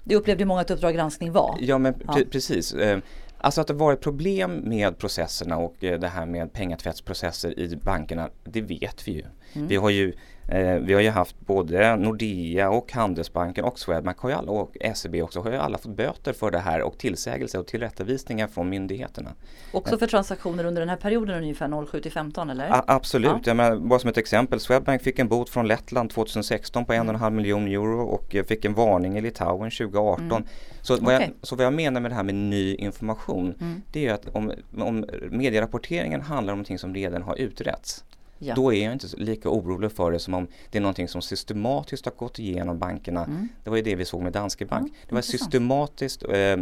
det 0.04 0.16
upplevde 0.16 0.46
många 0.46 0.62
att 0.62 0.72
Uppdrag 0.72 0.96
granskning 0.96 1.32
var. 1.32 1.58
Ja 1.62 1.78
men 1.78 1.94
ja. 2.08 2.20
precis. 2.32 2.74
Eh, 2.74 3.00
alltså 3.38 3.62
att 3.62 3.68
det 3.68 3.74
varit 3.74 4.02
problem 4.02 4.56
med 4.56 4.98
processerna 4.98 5.58
och 5.58 5.84
eh, 5.84 6.00
det 6.00 6.08
här 6.08 6.26
med 6.26 6.54
pengatvättsprocesser 6.54 7.60
i 7.60 7.76
bankerna, 7.76 8.30
det 8.44 8.62
vet 8.62 9.08
vi 9.08 9.12
ju. 9.12 9.26
Mm. 9.54 9.68
Vi 9.68 9.76
har 9.76 9.90
ju 9.90 10.14
Eh, 10.52 10.76
vi 10.76 10.94
har 10.94 11.02
ju 11.02 11.10
haft 11.10 11.40
både 11.40 11.96
Nordea 11.96 12.70
och 12.70 12.94
Handelsbanken 12.94 13.66
och 13.66 13.80
Swedbank 13.80 14.18
har 14.18 14.30
ju 14.30 14.36
alla, 14.36 14.52
och 14.52 14.78
SEB 14.96 15.16
också 15.16 15.42
har 15.42 15.52
ju 15.52 15.58
alla 15.58 15.78
fått 15.78 15.96
böter 15.96 16.34
för 16.34 16.52
det 16.52 16.60
här 16.60 16.82
och 16.82 16.98
tillsägelse 16.98 17.60
och 17.60 17.68
tillrättavisningar 17.68 18.48
från 18.48 18.70
myndigheterna. 18.70 19.32
Också 19.72 19.98
för 19.98 20.08
transaktioner 20.08 20.64
under 20.64 20.82
den 20.82 20.90
här 20.90 20.96
perioden 20.96 21.38
ungefär 21.38 21.86
07 21.86 22.02
till 22.02 22.12
15 22.12 22.50
eller? 22.50 22.70
A 22.70 22.84
absolut, 22.88 23.48
ja. 23.48 23.54
menar, 23.54 23.78
bara 23.78 24.00
som 24.00 24.10
ett 24.10 24.18
exempel. 24.18 24.60
Swedbank 24.60 25.02
fick 25.02 25.20
en 25.20 25.28
bot 25.28 25.50
från 25.50 25.68
Lettland 25.68 26.10
2016 26.10 26.86
på 26.86 26.94
1,5 26.94 27.16
mm. 27.16 27.36
miljon 27.36 27.68
euro 27.68 28.02
och 28.02 28.36
fick 28.48 28.66
en 28.66 28.74
varning 28.74 29.18
i 29.18 29.22
Litauen 29.22 29.72
2018. 29.72 30.32
Mm. 30.32 30.44
Så, 30.82 30.98
vad 31.02 31.14
jag, 31.14 31.32
så 31.42 31.56
vad 31.56 31.66
jag 31.66 31.74
menar 31.74 32.02
med 32.02 32.12
det 32.12 32.16
här 32.16 32.24
med 32.24 32.36
ny 32.36 32.76
information 32.76 33.56
mm. 33.60 33.82
det 33.92 34.08
är 34.08 34.14
att 34.14 34.28
om, 34.36 34.52
om 34.78 35.06
medierapporteringen 35.30 36.22
handlar 36.22 36.54
om 36.54 36.58
någonting 36.58 36.80
som 36.80 36.96
redan 36.96 37.22
har 37.22 37.36
utretts 37.36 38.04
Ja. 38.40 38.56
Då 38.56 38.74
är 38.74 38.84
jag 38.84 38.94
inte 38.94 39.08
lika 39.18 39.50
orolig 39.50 39.92
för 39.92 40.12
det 40.12 40.20
som 40.20 40.34
om 40.34 40.48
det 40.70 40.78
är 40.78 40.82
någonting 40.82 41.08
som 41.08 41.22
systematiskt 41.22 42.06
har 42.06 42.14
gått 42.14 42.40
igenom 42.40 42.80
bankerna. 42.80 43.26
Mm. 43.26 43.50
Det 43.64 43.70
var 43.70 43.78
ju 43.78 43.84
det 43.84 43.96
vi 43.96 44.06
såg 44.06 44.22
med 44.22 44.34
Danske 44.34 44.66
Bank. 44.66 44.88
Mm, 44.88 44.96
det 45.10 45.16
var 45.16 45.22
systematiskt 45.22 46.24
eh, 46.24 46.58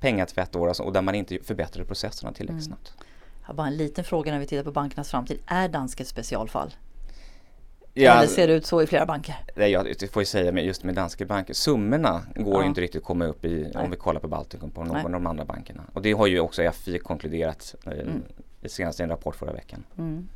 pengatvätt 0.00 0.52
då, 0.52 0.68
alltså, 0.68 0.82
och 0.82 0.92
där 0.92 1.02
man 1.02 1.14
inte 1.14 1.38
förbättrade 1.42 1.86
processerna 1.86 2.32
tillräckligt 2.32 2.66
mm. 2.66 2.78
snabbt. 2.78 2.92
Jag 3.40 3.46
har 3.46 3.54
bara 3.54 3.66
en 3.66 3.76
liten 3.76 4.04
fråga 4.04 4.32
när 4.32 4.38
vi 4.38 4.46
tittar 4.46 4.64
på 4.64 4.72
bankernas 4.72 5.10
framtid. 5.10 5.38
Är 5.46 5.68
Danske 5.68 6.02
ett 6.02 6.08
specialfall? 6.08 6.74
Ja, 7.94 8.12
Eller 8.12 8.28
ser 8.28 8.48
det 8.48 8.54
ut 8.54 8.66
så 8.66 8.82
i 8.82 8.86
flera 8.86 9.06
banker? 9.06 9.36
Nej, 9.56 9.70
jag 9.70 10.10
får 10.10 10.22
ju 10.22 10.26
säga 10.26 10.52
med, 10.52 10.64
just 10.64 10.84
med 10.84 10.94
Danske 10.94 11.26
Bank, 11.26 11.48
summorna 11.52 12.22
går 12.36 12.62
ja. 12.62 12.68
inte 12.68 12.80
riktigt 12.80 13.00
att 13.00 13.06
komma 13.06 13.24
upp 13.24 13.44
i 13.44 13.70
Nej. 13.74 13.84
om 13.84 13.90
vi 13.90 13.96
kollar 13.96 14.20
på 14.20 14.28
Baltikum 14.28 14.70
på 14.70 14.84
någon 14.84 14.92
Nej. 14.92 15.04
av 15.04 15.10
de 15.10 15.26
andra 15.26 15.44
bankerna. 15.44 15.82
Och 15.92 16.02
det 16.02 16.12
har 16.12 16.26
ju 16.26 16.40
också 16.40 16.70
FI 16.72 16.98
konkluderat 16.98 17.74
eh, 17.86 17.92
mm. 17.92 18.22
senast 18.66 19.00
i 19.00 19.02
en 19.02 19.08
rapport 19.08 19.36
förra 19.36 19.52
veckan. 19.52 19.84
Mm. 19.98 20.28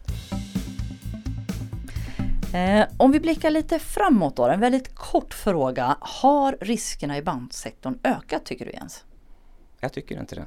Eh, 2.55 2.87
om 2.97 3.13
vi 3.13 3.21
blickar 3.21 3.51
lite 3.51 3.79
framåt 3.79 4.37
då, 4.37 4.45
en 4.45 4.61
väldigt 4.61 4.95
kort 4.95 5.35
fråga. 5.35 5.97
Har 6.01 6.57
riskerna 6.61 7.19
i 7.19 7.23
banksektorn 7.23 7.99
ökat 8.05 8.45
tycker 8.45 8.65
du 8.65 8.71
Jens? 8.71 9.05
Jag 9.81 9.93
tycker 9.93 10.21
inte 10.21 10.35
det. 10.35 10.47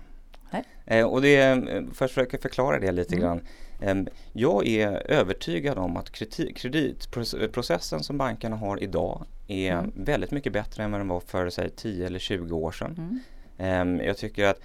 Eh, 0.86 1.06
och 1.06 1.22
det, 1.22 1.38
eh, 1.38 1.84
för 1.94 2.06
att 2.06 2.12
försöka 2.12 2.38
förklara 2.38 2.80
det 2.80 2.92
lite 2.92 3.16
mm. 3.16 3.26
grann. 3.26 3.42
Eh, 3.82 4.14
jag 4.34 4.68
är 4.68 5.12
övertygad 5.12 5.78
om 5.78 5.98
att 5.98 6.12
kreditprocessen 6.56 8.04
som 8.04 8.18
bankerna 8.18 8.56
har 8.56 8.84
idag 8.84 9.26
är 9.48 9.72
mm. 9.72 9.92
väldigt 9.96 10.32
mycket 10.32 10.54
bättre 10.54 10.84
än 10.84 10.92
vad 10.92 11.00
den 11.00 11.08
var 11.08 11.20
för 11.20 11.50
säg, 11.50 11.70
10 11.70 12.06
eller 12.06 12.20
20 12.20 12.56
år 12.56 12.72
sedan. 12.72 12.96
Mm. 12.98 13.20
Ehm, 13.58 14.06
jag 14.06 14.18
tycker 14.18 14.46
att 14.46 14.60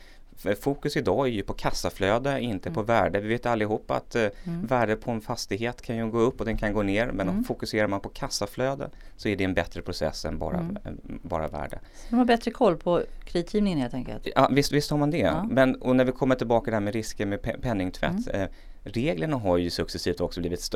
fokus 0.61 0.97
idag 0.97 1.27
är 1.27 1.31
ju 1.31 1.43
på 1.43 1.53
kassaflöde, 1.53 2.41
inte 2.41 2.69
mm. 2.69 2.75
på 2.75 2.83
värde. 2.83 3.21
Vi 3.21 3.29
vet 3.29 3.47
allihopa 3.47 3.95
att 3.95 4.15
eh, 4.15 4.27
mm. 4.45 4.67
värdet 4.67 5.01
på 5.01 5.11
en 5.11 5.21
fastighet 5.21 5.83
kan 5.83 5.97
ju 5.97 6.11
gå 6.11 6.19
upp 6.19 6.41
och 6.41 6.47
den 6.47 6.57
kan 6.57 6.73
gå 6.73 6.83
ner. 6.83 7.07
Men 7.07 7.29
mm. 7.29 7.45
fokuserar 7.45 7.89
man 7.89 8.01
på 8.01 8.09
kassaflöde 8.09 8.91
så 9.17 9.29
är 9.29 9.37
det 9.37 9.45
en 9.45 9.55
bättre 9.55 9.83
process 9.83 10.25
än 10.25 10.39
bara, 10.39 10.59
mm. 10.59 10.77
bara 11.05 11.49
värde. 11.49 11.79
Man 12.09 12.19
har 12.19 12.25
bättre 12.25 12.51
koll 12.51 12.77
på 12.77 13.03
kreditgivningen 13.25 13.79
helt 13.79 13.95
enkelt? 13.95 14.29
Ja 14.35 14.49
visst, 14.53 14.73
visst 14.73 14.91
har 14.91 14.99
man 14.99 15.11
det. 15.11 15.19
Ja. 15.19 15.49
Men 15.51 15.75
och 15.75 15.97
när 15.97 16.05
vi 16.05 16.13
kommer 16.13 16.35
tillbaka 16.35 16.65
till 16.65 16.71
det 16.71 16.77
här 16.77 16.85
med 16.85 16.95
risker 16.95 17.27
med 17.27 17.63
penningtvätt. 17.63 18.29
Mm. 18.29 18.41
Eh, 18.41 18.49
reglerna 18.85 19.37
har 19.37 19.57
ju 19.57 19.71
successivt 19.71 20.21
också 20.21 20.41
blivit 20.41 20.69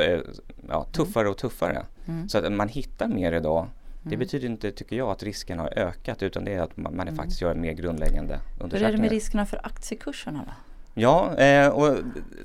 ja, 0.69 0.81
mm. 0.81 0.93
tuffare 0.93 1.29
och 1.29 1.37
tuffare. 1.37 1.87
Så 2.29 2.39
att 2.39 2.53
man 2.53 2.69
hittar 2.69 3.09
mer 3.09 3.33
idag 3.33 3.69
det 4.11 4.17
betyder 4.17 4.49
inte, 4.49 4.71
tycker 4.71 4.97
jag, 4.97 5.11
att 5.11 5.23
risken 5.23 5.59
har 5.59 5.79
ökat 5.79 6.23
utan 6.23 6.45
det 6.45 6.55
är 6.55 6.61
att 6.61 6.77
man, 6.77 6.97
man 6.97 7.09
mm. 7.09 7.17
faktiskt 7.17 7.41
gör 7.41 7.55
mer 7.55 7.73
grundläggande 7.73 8.41
undersökningar. 8.61 8.79
Hur 8.79 8.89
är 8.89 8.93
det 8.93 9.03
med 9.03 9.11
riskerna 9.11 9.47
för 9.47 9.67
aktiekurserna 9.67 10.45
då? 10.47 10.53
Ja, 10.95 11.37
eh, 11.37 11.69
och... 11.69 11.97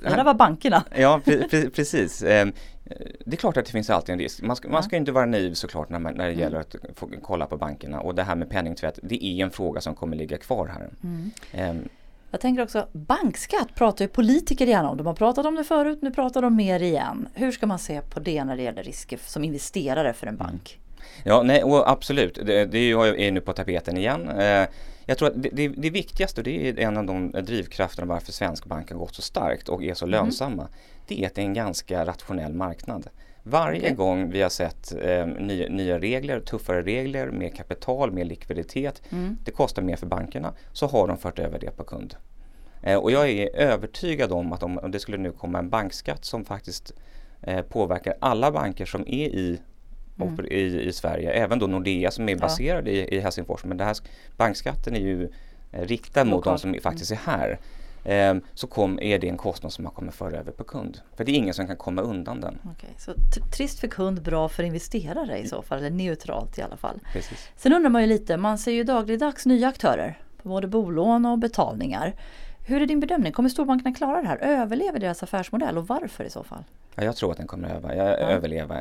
Det 0.03 0.09
där 0.09 0.23
var 0.23 0.33
bankerna. 0.33 0.83
Ja, 0.95 1.21
pre 1.25 1.47
pre 1.47 1.69
precis. 1.69 2.21
Eh, 2.23 2.47
det 3.25 3.35
är 3.35 3.37
klart 3.37 3.57
att 3.57 3.65
det 3.65 3.71
finns 3.71 3.89
alltid 3.89 4.13
en 4.13 4.19
risk. 4.19 4.41
Man 4.41 4.55
ska, 4.55 4.67
ja. 4.67 4.71
man 4.71 4.83
ska 4.83 4.97
inte 4.97 5.11
vara 5.11 5.25
naiv 5.25 5.53
såklart 5.53 5.89
när, 5.89 5.99
man, 5.99 6.13
när 6.13 6.25
det 6.25 6.31
mm. 6.31 6.39
gäller 6.39 6.59
att 6.59 6.75
få, 6.95 7.09
kolla 7.21 7.45
på 7.45 7.57
bankerna 7.57 7.99
och 7.99 8.15
det 8.15 8.23
här 8.23 8.35
med 8.35 8.49
penningtvätt, 8.49 8.99
det 9.03 9.25
är 9.25 9.43
en 9.43 9.51
fråga 9.51 9.81
som 9.81 9.95
kommer 9.95 10.17
ligga 10.17 10.37
kvar 10.37 10.67
här. 10.67 10.89
Mm. 11.03 11.31
Eh, 11.51 11.83
jag 12.31 12.41
tänker 12.41 12.63
också, 12.63 12.87
bankskatt 12.91 13.75
pratar 13.75 14.05
ju 14.05 14.09
politiker 14.09 14.67
gärna 14.67 14.89
om. 14.89 14.97
De 14.97 15.07
har 15.07 15.13
pratat 15.13 15.45
om 15.45 15.55
det 15.55 15.63
förut, 15.63 15.99
nu 16.01 16.11
pratar 16.11 16.41
de 16.41 16.55
mer 16.55 16.79
igen. 16.79 17.27
Hur 17.33 17.51
ska 17.51 17.67
man 17.67 17.79
se 17.79 18.01
på 18.01 18.19
det 18.19 18.43
när 18.43 18.55
det 18.55 18.63
gäller 18.63 18.83
risker 18.83 19.19
som 19.25 19.43
investerare 19.43 20.13
för 20.13 20.27
en 20.27 20.35
mm. 20.35 20.47
Ja, 21.23 21.43
nej, 21.43 21.63
och 21.63 21.91
absolut. 21.91 22.39
Det, 22.45 22.65
det 22.65 22.91
är 22.91 23.31
nu 23.31 23.41
på 23.41 23.53
tapeten 23.53 23.97
igen. 23.97 24.29
Eh, 24.29 24.67
jag 25.05 25.17
tror 25.17 25.27
att 25.27 25.43
det, 25.43 25.49
det, 25.53 25.67
det, 25.67 25.89
viktigaste, 25.89 26.41
och 26.41 26.45
det 26.45 26.69
är 26.69 26.79
en 26.79 26.97
av 26.97 27.05
de 27.05 27.31
drivkrafterna 27.31 28.07
varför 28.07 28.31
svensk 28.31 28.65
bank 28.65 28.91
har 28.91 28.97
gått 28.97 29.15
så 29.15 29.21
starkt 29.21 29.69
och 29.69 29.83
är 29.83 29.93
så 29.93 30.05
mm. 30.05 30.11
lönsamma. 30.11 30.67
Det 31.07 31.23
är 31.23 31.27
att 31.27 31.35
det 31.35 31.41
är 31.41 31.45
en 31.45 31.53
ganska 31.53 32.05
rationell 32.05 32.53
marknad. 32.53 33.09
Varje 33.43 33.79
okay. 33.79 33.93
gång 33.93 34.31
vi 34.31 34.41
har 34.41 34.49
sett 34.49 34.93
eh, 35.01 35.25
nya, 35.25 35.69
nya, 35.69 35.99
regler, 35.99 36.39
tuffare 36.39 36.81
regler, 36.81 37.31
mer 37.31 37.49
kapital, 37.49 38.11
mer 38.11 38.25
likviditet, 38.25 39.01
mm. 39.09 39.37
det 39.43 39.51
kostar 39.51 39.81
mer 39.81 39.95
för 39.95 40.07
bankerna, 40.07 40.53
så 40.73 40.87
har 40.87 41.07
de 41.07 41.17
fört 41.17 41.39
över 41.39 41.59
det 41.59 41.71
på 41.71 41.83
kund. 41.83 42.15
Eh, 42.83 42.97
och 42.97 43.11
jag 43.11 43.29
är 43.29 43.55
övertygad 43.55 44.31
om 44.31 44.53
att 44.53 44.63
om, 44.63 44.77
om 44.77 44.91
det 44.91 44.99
skulle 44.99 45.17
nu 45.17 45.31
komma 45.31 45.59
en 45.59 45.69
bankskatt 45.69 46.25
som 46.25 46.45
faktiskt 46.45 46.93
eh, 47.41 47.61
påverkar 47.61 48.13
alla 48.19 48.51
banker 48.51 48.85
som 48.85 49.01
är 49.01 49.27
i 49.27 49.61
mm. 50.27 50.45
i, 50.45 50.81
i 50.81 50.93
Sverige. 50.93 51.31
Även 51.31 51.59
då 51.59 51.67
Nordea 51.67 52.11
som 52.11 52.29
är 52.29 52.35
baserad 52.35 52.87
ja. 52.87 52.91
i, 52.91 53.15
i 53.15 53.19
Helsingfors. 53.19 53.63
Men 53.63 53.77
det 53.77 53.83
här, 53.83 53.97
bankskatten 54.37 54.95
är 54.95 54.99
ju 54.99 55.29
eh, 55.71 55.81
riktad 55.81 56.23
mot 56.23 56.43
de 56.43 56.59
som 56.59 56.75
faktiskt 56.83 57.11
är 57.11 57.15
här. 57.15 57.59
Eh, 58.03 58.35
så 58.53 58.67
kom, 58.67 58.99
är 59.01 59.19
det 59.19 59.29
en 59.29 59.37
kostnad 59.37 59.73
som 59.73 59.83
man 59.83 59.93
kommer 59.93 60.11
föra 60.11 60.37
över 60.37 60.51
på 60.51 60.63
kund. 60.63 60.99
För 61.15 61.23
det 61.23 61.31
är 61.31 61.35
ingen 61.35 61.53
som 61.53 61.67
kan 61.67 61.77
komma 61.77 62.01
undan 62.01 62.41
den. 62.41 62.59
Okay, 62.63 62.89
så 62.97 63.13
trist 63.51 63.79
för 63.79 63.87
kund, 63.87 64.21
bra 64.21 64.49
för 64.49 64.63
investerare 64.63 65.37
i 65.37 65.47
så 65.47 65.61
fall, 65.61 65.79
eller 65.79 65.89
neutralt 65.89 66.57
i 66.57 66.61
alla 66.61 66.77
fall. 66.77 66.99
Precis. 67.13 67.49
Sen 67.55 67.73
undrar 67.73 67.89
man 67.89 68.01
ju 68.01 68.07
lite, 68.07 68.37
man 68.37 68.57
ser 68.57 68.71
ju 68.71 68.83
dagligdags 68.83 69.45
nya 69.45 69.67
aktörer 69.67 70.19
på 70.43 70.49
både 70.49 70.67
bolån 70.67 71.25
och 71.25 71.39
betalningar. 71.39 72.15
Hur 72.69 72.81
är 72.81 72.85
din 72.85 72.99
bedömning? 72.99 73.31
Kommer 73.31 73.49
storbankerna 73.49 73.95
klara 73.95 74.21
det 74.21 74.27
här? 74.27 74.37
Överlever 74.37 74.99
deras 74.99 75.23
affärsmodell 75.23 75.77
och 75.77 75.87
varför 75.87 76.23
i 76.23 76.29
så 76.29 76.43
fall? 76.43 76.63
Ja, 76.95 77.03
jag 77.03 77.15
tror 77.15 77.31
att 77.31 77.37
den 77.37 77.47
kommer 77.47 77.69
över, 77.69 77.95
ja. 77.95 78.03
överleva. 78.03 78.77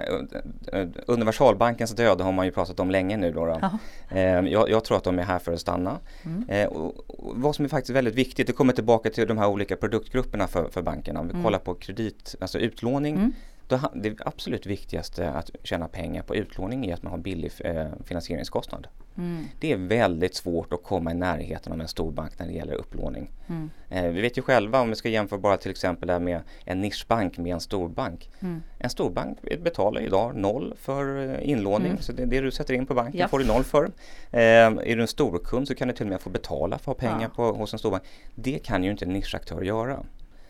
Universalbankens 1.07 1.91
död 1.91 2.21
har 2.21 2.33
man 2.33 2.47
ju 2.47 2.53
pratat 2.53 2.81
om 2.81 2.91
länge 2.91 3.17
nu. 3.17 3.33
Då, 3.33 3.47
då. 3.47 3.71
Eh, 4.11 4.21
jag, 4.23 4.71
jag, 4.71 4.85
tror 4.85 4.97
att 4.97 5.05
de 5.05 5.19
är 5.19 5.23
här 5.23 5.39
för 5.39 5.53
att 5.53 5.61
stanna. 5.61 5.99
Mm. 6.25 6.45
Eh, 6.49 6.67
och, 6.67 7.11
och 7.11 7.37
vad 7.37 7.55
som 7.55 7.65
är 7.65 7.69
faktiskt 7.69 7.97
väldigt 7.97 8.15
viktigt, 8.15 8.47
det 8.47 8.53
kommer 8.53 8.73
tillbaka 8.73 9.11
till 9.11 9.29
de 9.29 9.39
här 9.39 9.49
olika 9.49 9.77
produktgrupperna 9.77 10.47
för, 10.47 10.69
för 10.69 10.83
bankerna. 10.83 11.21
Om 11.21 11.27
vi 11.27 11.33
mm. 11.33 11.45
kollar 11.45 11.59
på 11.59 11.75
kredit, 11.75 12.35
alltså 12.41 12.59
utlåning. 12.59 13.17
Mm. 13.17 13.33
Då, 13.69 13.81
det 13.95 14.17
absolut 14.21 14.67
viktigaste 14.67 15.31
att 15.31 15.51
tjäna 15.63 15.89
pengar 15.89 16.23
på 16.23 16.37
utlåning 16.37 16.87
är 16.87 16.95
att 16.95 17.03
man 17.03 17.11
har 17.11 17.19
billig 17.19 17.53
eh, 17.59 17.87
finansieringskostnad. 18.05 18.87
Mm. 19.19 19.45
Det 19.61 19.73
är 19.73 19.77
väldigt 19.77 20.35
svårt 20.35 20.73
att 20.73 20.83
komma 20.83 21.11
i 21.11 21.15
närheten 21.15 21.73
av 21.73 21.81
en 21.81 21.89
storbank 21.89 22.39
när 22.39 22.47
det 22.47 22.53
gäller 22.53 22.75
upplåning. 22.75 23.31
Mm. 23.49 23.71
Eh, 23.89 24.13
vi 24.13 24.21
vet 24.21 24.39
ju 24.39 24.43
själva 24.43 24.81
om 24.81 24.89
vi 24.89 24.95
ska 24.95 25.09
jämföra 25.09 25.39
bara 25.39 25.57
till 25.57 25.71
exempel 25.71 26.09
där 26.09 26.19
med 26.19 26.41
en 26.65 26.81
nischbank 26.81 27.39
med 27.39 27.55
en 27.55 27.61
storbank. 27.61 28.31
Mm. 28.41 28.63
En 28.79 28.91
storbank 28.91 29.39
betalar 29.63 30.01
idag 30.01 30.37
noll 30.37 30.75
för 30.81 31.35
eh, 31.35 31.51
inlåning 31.51 31.91
mm. 31.91 32.03
så 32.03 32.13
det, 32.13 32.25
det 32.25 32.41
du 32.41 32.51
sätter 32.51 32.75
in 32.75 32.87
på 32.87 32.95
banken 32.95 33.21
ja. 33.21 33.29
får 33.29 33.39
du 33.39 33.47
noll 33.47 33.65
för. 33.65 33.85
Eh, 34.31 34.41
är 34.41 34.97
du 34.97 35.03
en 35.03 35.09
storkund 35.09 35.69
så 35.69 35.75
kan 35.75 35.89
du 35.89 35.95
till 35.95 36.07
och 36.07 36.11
med 36.11 36.21
få 36.21 36.31
betala 36.31 36.79
för 36.79 36.93
att 36.93 37.01
ha 37.01 37.09
pengar 37.09 37.31
ja. 37.37 37.53
på, 37.53 37.53
hos 37.53 37.73
en 37.73 37.79
storbank. 37.79 38.03
Det 38.35 38.59
kan 38.59 38.85
ju 38.85 38.91
inte 38.91 39.05
en 39.05 39.13
nischaktör 39.13 39.63
göra. 39.63 40.05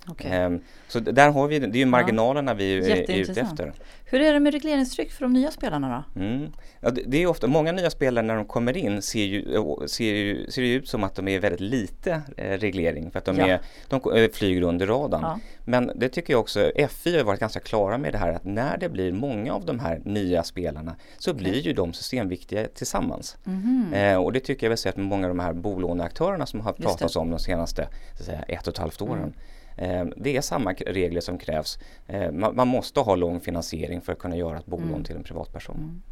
Okay. 0.08 0.44
Um, 0.44 0.60
så 0.88 1.00
där 1.00 1.30
har 1.30 1.48
vi, 1.48 1.58
det 1.58 1.78
är 1.78 1.80
ju 1.80 1.86
marginalerna 1.86 2.50
ja. 2.50 2.54
vi 2.54 2.76
är, 2.76 3.10
är 3.10 3.16
ute 3.16 3.40
efter. 3.40 3.72
Hur 4.10 4.20
är 4.20 4.32
det 4.32 4.40
med 4.40 4.52
regleringstryck 4.52 5.12
för 5.12 5.22
de 5.22 5.32
nya 5.32 5.50
spelarna 5.50 6.04
då? 6.14 6.20
Mm. 6.20 6.52
Ja, 6.80 6.90
det, 6.90 7.22
är 7.22 7.26
ofta, 7.26 7.46
många 7.46 7.72
nya 7.72 7.90
spelare 7.90 8.26
när 8.26 8.36
de 8.36 8.44
kommer 8.44 8.76
in 8.76 9.02
ser 9.02 9.24
ju, 9.24 9.54
eh, 9.54 9.86
ser 9.86 10.14
ju, 10.14 10.50
ser 10.50 10.62
ju 10.62 10.74
ut 10.74 10.88
som 10.88 11.04
att 11.04 11.14
de 11.14 11.28
är 11.28 11.40
väldigt 11.40 11.60
lite 11.60 12.22
eh, 12.36 12.58
reglering 12.58 13.10
för 13.10 13.18
att 13.18 13.24
de, 13.24 13.38
ja. 13.38 13.46
är, 13.46 13.60
de 13.88 14.12
eh, 14.16 14.30
flyger 14.30 14.62
under 14.62 14.86
radarn. 14.86 15.40
Men 15.64 15.92
det 15.94 16.08
tycker 16.08 16.32
jag 16.32 16.40
också, 16.40 16.70
FI 16.90 17.16
har 17.16 17.24
varit 17.24 17.40
ganska 17.40 17.60
klara 17.60 17.98
med 17.98 18.12
det 18.12 18.18
här 18.18 18.32
att 18.32 18.44
när 18.44 18.78
det 18.78 18.88
blir 18.88 19.12
många 19.12 19.52
av 19.54 19.64
de 19.64 19.78
här 19.78 20.00
nya 20.04 20.42
spelarna 20.42 20.96
så 21.18 21.34
blir 21.34 21.60
ju 21.60 21.72
de 21.72 21.92
systemviktiga 21.92 22.66
tillsammans. 22.66 23.36
Mm. 23.46 23.92
Eh, 23.92 24.16
och 24.16 24.32
det 24.32 24.40
tycker 24.40 24.66
jag 24.66 24.70
vi 24.70 24.72
har 24.72 24.76
sett 24.76 24.96
med 24.96 25.06
många 25.06 25.26
av 25.26 25.36
de 25.36 25.40
här 25.40 25.52
bolåneaktörerna 25.52 26.46
som 26.46 26.60
har 26.60 26.72
pratats 26.72 27.16
om 27.16 27.30
de 27.30 27.38
senaste 27.38 27.88
säga, 28.20 28.42
ett 28.42 28.66
och 28.66 28.72
ett 28.72 28.78
halvt 28.78 29.02
åren. 29.02 29.18
Mm. 29.18 29.32
Eh, 29.78 30.04
det 30.16 30.36
är 30.36 30.40
samma 30.40 30.72
regler 30.72 31.20
som 31.20 31.38
krävs. 31.38 31.78
Eh, 32.06 32.32
man 32.32 32.68
måste 32.68 33.00
ha 33.00 33.14
lång 33.14 33.40
finansiering 33.40 34.00
för 34.00 34.12
att 34.12 34.18
kunna 34.18 34.36
göra 34.36 34.58
ett 34.58 34.66
bolån 34.66 34.88
mm. 34.88 35.04
till 35.04 35.16
en 35.16 35.22
privatperson. 35.22 35.76
Mm. 35.76 36.02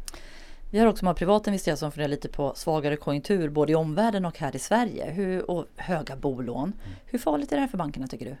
Vi 0.71 0.79
har 0.79 0.87
också 0.87 1.05
många 1.05 1.15
privata 1.15 1.49
investerare 1.49 1.77
som 1.77 1.91
funderar 1.91 2.09
lite 2.09 2.29
på 2.29 2.53
svagare 2.55 2.95
konjunktur 2.95 3.49
både 3.49 3.71
i 3.71 3.75
omvärlden 3.75 4.25
och 4.25 4.39
här 4.39 4.55
i 4.55 4.59
Sverige. 4.59 5.11
Hur, 5.11 5.51
och 5.51 5.65
höga 5.75 6.15
bolån. 6.15 6.73
Mm. 6.85 6.97
Hur 7.05 7.19
farligt 7.19 7.51
är 7.51 7.55
det 7.55 7.61
här 7.61 7.67
för 7.67 7.77
bankerna 7.77 8.07
tycker 8.07 8.25
du? 8.25 8.35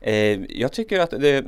Eh, 0.00 0.40
jag 0.48 0.72
tycker 0.72 1.00
att, 1.00 1.10
det, 1.10 1.44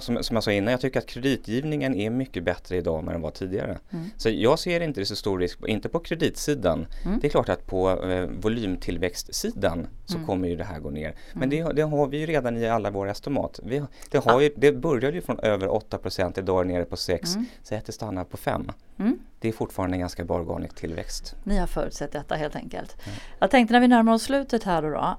som 0.00 0.18
jag 0.30 0.42
sa 0.42 0.52
innan, 0.52 0.70
jag 0.70 0.80
tycker 0.80 0.98
att 0.98 1.06
kreditgivningen 1.06 1.94
är 1.94 2.10
mycket 2.10 2.44
bättre 2.44 2.76
idag 2.76 2.98
än 2.98 3.06
den 3.06 3.20
var 3.20 3.30
tidigare. 3.30 3.78
Mm. 3.90 4.10
Så 4.16 4.30
jag 4.30 4.58
ser 4.58 4.80
inte 4.80 5.00
det 5.00 5.06
så 5.06 5.16
stor 5.16 5.38
risk, 5.38 5.58
inte 5.66 5.88
på 5.88 6.00
kreditsidan. 6.00 6.86
Mm. 7.04 7.18
Det 7.20 7.26
är 7.26 7.30
klart 7.30 7.48
att 7.48 7.66
på 7.66 7.90
eh, 8.10 8.26
volymtillväxtsidan 8.26 9.86
så 10.06 10.14
mm. 10.16 10.26
kommer 10.26 10.48
ju 10.48 10.56
det 10.56 10.64
här 10.64 10.78
gå 10.78 10.90
ner. 10.90 11.14
Men 11.32 11.50
det, 11.50 11.72
det, 11.72 11.82
har 11.82 12.06
vi 12.06 12.18
ju 12.18 12.26
redan 12.26 12.56
i 12.56 12.68
alla 12.68 12.90
våra 12.90 13.10
estimat. 13.10 13.60
Vi, 13.62 13.82
det, 14.10 14.24
har 14.24 14.40
ju, 14.40 14.50
det 14.56 14.72
började 14.72 15.16
ju 15.16 15.22
från 15.22 15.38
över 15.38 15.68
8% 15.68 16.38
idag 16.38 16.60
är 16.60 16.64
nere 16.64 16.84
på 16.84 16.96
6, 16.96 17.34
mm. 17.34 17.46
säg 17.62 17.78
att 17.78 17.86
det 17.86 17.92
stannar 17.92 18.24
på 18.24 18.36
5. 18.36 18.72
Mm. 18.98 19.18
Det 19.40 19.48
är 19.48 19.52
fortfarande 19.52 19.96
en 19.96 20.00
ganska 20.00 20.24
bra 20.24 20.36
organisk 20.36 20.74
tillväxt. 20.74 21.36
Ni 21.44 21.58
har 21.58 21.66
förutsett 21.66 22.12
detta 22.12 22.34
helt 22.34 22.56
enkelt. 22.56 22.96
Mm. 23.06 23.18
Jag 23.38 23.50
tänkte 23.50 23.72
när 23.72 23.80
vi 23.80 23.88
närmar 23.88 24.12
oss 24.12 24.22
slutet 24.22 24.62
här 24.64 24.82
då, 24.82 24.90
då 24.90 25.18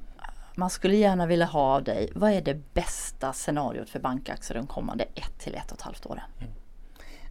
man 0.57 0.69
skulle 0.69 0.95
gärna 0.95 1.25
vilja 1.25 1.45
ha 1.45 1.75
av 1.75 1.83
dig, 1.83 2.09
vad 2.15 2.31
är 2.31 2.41
det 2.41 2.73
bästa 2.73 3.33
scenariot 3.33 3.89
för 3.89 3.99
bankaktier 3.99 4.57
de 4.57 4.67
kommande 4.67 5.03
ett 5.03 5.39
till 5.39 5.55
ett 5.55 5.71
och 5.71 5.77
ett 5.77 5.81
halvt 5.81 6.05
åren? 6.05 6.23
Mm. 6.39 6.53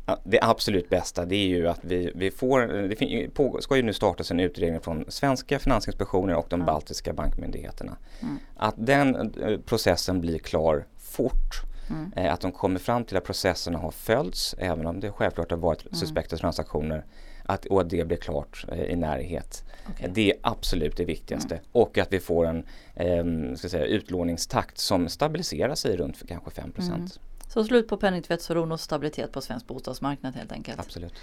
Ja, 0.06 0.20
det 0.24 0.40
absolut 0.42 0.88
bästa 0.88 1.24
det 1.24 1.36
är 1.36 1.46
ju 1.46 1.68
att 1.68 1.80
vi, 1.82 2.12
vi 2.14 2.30
får, 2.30 2.60
det 2.60 3.28
på, 3.34 3.60
ska 3.60 3.76
ju 3.76 3.82
nu 3.82 3.92
startas 3.92 4.30
en 4.30 4.40
utredning 4.40 4.80
från 4.80 5.04
svenska 5.08 5.58
finansinspektioner 5.58 6.34
och 6.34 6.46
de 6.48 6.54
mm. 6.54 6.66
baltiska 6.66 7.12
bankmyndigheterna. 7.12 7.96
Mm. 8.20 8.38
Att 8.56 8.74
den 8.76 9.34
eh, 9.42 9.58
processen 9.60 10.20
blir 10.20 10.38
klar 10.38 10.86
fort. 10.98 11.62
Mm. 11.90 12.12
Eh, 12.16 12.32
att 12.32 12.40
de 12.40 12.52
kommer 12.52 12.78
fram 12.78 13.04
till 13.04 13.16
att 13.16 13.24
processerna 13.24 13.78
har 13.78 13.90
följts 13.90 14.54
även 14.58 14.86
om 14.86 15.00
det 15.00 15.10
självklart 15.12 15.50
har 15.50 15.58
varit 15.58 15.86
mm. 15.86 15.94
suspekta 15.94 16.36
transaktioner 16.36 17.04
att, 17.46 17.66
och 17.66 17.80
att 17.80 17.90
det 17.90 18.04
blir 18.04 18.16
klart 18.16 18.64
eh, 18.68 18.84
i 18.84 18.96
närhet. 18.96 19.64
Okay. 19.90 20.10
Det 20.14 20.30
är 20.30 20.36
absolut 20.42 20.96
det 20.96 21.04
viktigaste. 21.04 21.54
Mm. 21.54 21.66
Och 21.72 21.98
att 21.98 22.12
vi 22.12 22.20
får 22.20 22.46
en 22.46 22.64
eh, 22.94 23.56
ska 23.56 23.68
säga, 23.68 23.84
utlåningstakt 23.84 24.78
som 24.78 25.08
stabiliserar 25.08 25.74
sig 25.74 25.96
runt 25.96 26.16
för 26.16 26.26
kanske 26.26 26.50
5 26.50 26.72
mm. 26.78 27.06
Så 27.48 27.64
slut 27.64 27.88
på 27.88 27.96
penningtvättsoron 27.96 28.72
och 28.72 28.80
stabilitet 28.80 29.32
på 29.32 29.40
svensk 29.40 29.66
bostadsmarknad 29.66 30.34
helt 30.34 30.52
enkelt. 30.52 30.80
Absolut. 30.80 31.14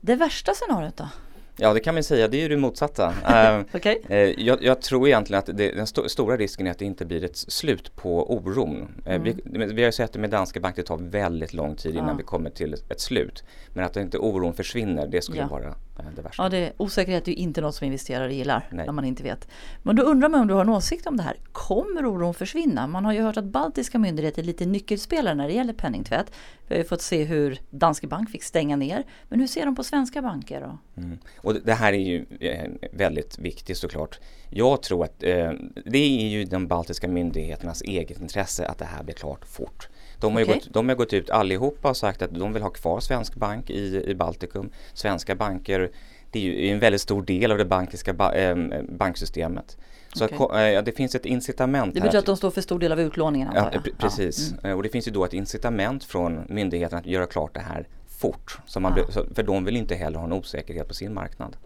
Det 0.00 0.14
värsta 0.14 0.52
scenariot 0.54 0.96
då? 0.96 1.08
Ja 1.56 1.74
det 1.74 1.80
kan 1.80 1.94
man 1.94 2.04
säga, 2.04 2.28
det 2.28 2.36
är 2.36 2.42
ju 2.42 2.48
det 2.48 2.56
motsatta. 2.56 3.08
uh, 3.08 3.76
okay. 3.76 3.96
uh, 4.10 4.16
jag, 4.16 4.62
jag, 4.62 4.82
tror 4.82 5.08
egentligen 5.08 5.38
att 5.38 5.46
det, 5.46 5.70
den 5.70 5.84
st 5.84 6.08
stora 6.08 6.36
risken 6.36 6.66
är 6.66 6.70
att 6.70 6.78
det 6.78 6.84
inte 6.84 7.04
blir 7.04 7.24
ett 7.24 7.36
slut 7.36 7.96
på 7.96 8.34
oron. 8.34 8.76
Uh, 8.76 9.14
mm. 9.14 9.22
vi, 9.22 9.34
vi, 9.44 9.82
har 9.82 9.88
ju 9.88 9.92
sett 9.92 10.12
det 10.12 10.18
med 10.18 10.30
Danske 10.30 10.60
Bank, 10.60 10.76
det 10.76 10.82
tar 10.82 10.96
väldigt 10.96 11.52
lång 11.52 11.76
tid 11.76 11.94
innan 11.94 12.08
ja. 12.08 12.14
vi 12.14 12.22
kommer 12.22 12.50
till 12.50 12.74
ett 12.88 13.00
slut. 13.00 13.44
Men 13.68 13.84
att 13.84 13.96
inte 13.96 14.18
oron 14.18 14.54
försvinner, 14.54 15.06
det 15.06 15.22
skulle 15.22 15.40
ja. 15.40 15.48
vara 15.48 15.74
det 16.16 16.22
värsta. 16.22 16.42
Ja, 16.42 16.48
det, 16.48 16.72
osäkerhet 16.76 17.28
är 17.28 17.32
ju 17.32 17.36
inte 17.36 17.60
något 17.60 17.74
som 17.74 17.84
investerare 17.84 18.34
gillar 18.34 18.68
Nej. 18.70 18.86
när 18.86 18.92
man 18.92 19.04
inte 19.04 19.22
vet. 19.22 19.48
Men 19.82 19.96
då 19.96 20.02
undrar 20.02 20.28
man 20.28 20.40
om 20.40 20.46
du 20.46 20.54
har 20.54 20.60
en 20.60 20.68
åsikt 20.68 21.06
om 21.06 21.16
det 21.16 21.22
här. 21.22 21.36
Kommer 21.52 22.06
oron 22.06 22.34
försvinna? 22.34 22.86
Man 22.86 23.04
har 23.04 23.12
ju 23.12 23.22
hört 23.22 23.36
att 23.36 23.44
baltiska 23.44 23.98
myndigheter 23.98 24.42
är 24.42 24.46
lite 24.46 24.66
nyckelspelare 24.66 25.34
när 25.34 25.48
det 25.48 25.54
gäller 25.54 25.72
penningtvätt. 25.72 26.32
Vi 26.68 26.74
har 26.74 26.82
ju 26.82 26.88
fått 26.88 27.02
se 27.02 27.24
hur 27.24 27.60
Danske 27.70 28.06
Bank 28.06 28.30
fick 28.30 28.42
stänga 28.42 28.76
ner. 28.76 29.04
Men 29.28 29.40
hur 29.40 29.46
ser 29.46 29.64
de 29.64 29.76
på 29.76 29.84
svenska 29.84 30.22
banker 30.22 30.60
då? 30.60 31.02
Mm. 31.02 31.18
Och 31.36 31.54
det 31.54 31.74
här 31.74 31.92
är 31.92 31.98
ju 31.98 32.26
eh, 32.40 32.70
väldigt 32.92 33.38
viktigt 33.38 33.76
såklart. 33.76 34.20
Jag 34.50 34.82
tror 34.82 35.04
att 35.04 35.22
eh, 35.22 35.52
det 35.84 35.98
är 35.98 36.28
ju 36.28 36.44
de 36.44 36.66
baltiska 36.66 37.08
myndigheternas 37.08 37.82
eget 37.82 38.20
intresse 38.20 38.66
att 38.66 38.78
det 38.78 38.84
här 38.84 39.02
blir 39.02 39.14
klart 39.14 39.44
fort. 39.44 39.88
De 40.22 40.34
har, 40.34 40.42
Okej. 40.42 40.54
gått, 40.54 40.72
de 40.74 40.88
har 40.88 40.96
gått 40.96 41.12
ut 41.12 41.30
allihopa 41.30 41.88
och 41.90 41.96
sagt 41.96 42.22
att 42.22 42.34
de 42.34 42.52
vill 42.52 42.62
ha 42.62 42.70
kvar 42.70 43.00
svensk 43.00 43.34
bank 43.34 43.70
i, 43.70 44.04
i 44.06 44.14
Baltikum. 44.14 44.70
Svenska 44.94 45.34
banker, 45.34 45.90
det 46.30 46.38
är 46.38 46.42
ju 46.42 46.68
en 46.68 46.78
väldigt 46.78 47.00
stor 47.00 47.22
del 47.22 47.52
av 47.52 47.58
det 47.58 47.64
bankiska 47.64 48.12
ba, 48.14 48.32
eh, 48.32 48.56
banksystemet. 48.88 49.76
Så 50.14 50.24
att, 50.24 50.36
ko- 50.36 50.54
eh, 50.56 50.82
det 50.84 50.92
finns 50.92 51.14
ett 51.14 51.26
incitament 51.26 51.94
Det 51.94 52.00
här 52.00 52.04
betyder 52.06 52.18
att 52.18 52.26
de 52.26 52.36
står 52.36 52.50
för 52.50 52.60
stor 52.60 52.78
del 52.78 52.92
av 52.92 53.00
utlåningen 53.00 53.48
Ja, 53.54 53.70
precis. 53.98 54.50
Ja, 54.50 54.58
mm. 54.58 54.70
Eh, 54.70 54.76
Och 54.76 54.82
det 54.82 54.88
finns 54.88 55.08
ju 55.08 55.12
då 55.12 55.24
ett 55.24 55.32
incitament 55.34 56.04
från 56.04 56.40
myndigheten 56.48 56.98
att 56.98 57.06
göra 57.06 57.26
klart 57.26 57.54
det 57.54 57.60
här 57.60 57.88
fort. 58.18 58.58
Så 58.66 58.80
man 58.80 58.92
Ja. 58.96 59.04
blir, 59.04 59.12
så- 59.14 59.26
för 59.34 59.42
de 59.42 59.64
vill 59.64 59.76
inte 59.76 59.94
heller 59.94 60.18
ha 60.18 60.26
en 60.26 60.32
osäkerhet 60.32 60.88
på 60.88 60.94
sin 60.94 61.14
marknad. 61.14 61.56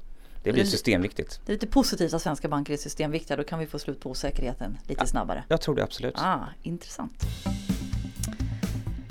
Det 0.42 0.52
blir 0.52 0.64
Det- 0.64 0.70
systemviktigt. 0.70 1.40
Det 1.46 1.52
är 1.52 1.54
lite 1.54 1.66
positivt 1.66 2.14
att 2.14 2.22
svenska 2.22 2.48
banker 2.48 2.72
är 2.72 2.76
systemviktiga. 2.76 3.36
Då 3.36 3.44
kan 3.44 3.58
vi 3.58 3.66
få 3.66 3.78
slut 3.78 4.00
på 4.00 4.10
osäkerheten 4.10 4.78
lite 4.88 5.06
snabbare. 5.06 5.44
Jag 5.48 5.60
tror 5.60 5.74
det 5.74 5.82
absolut. 5.82 6.14
Ah, 6.18 6.38
intressant. 6.62 7.12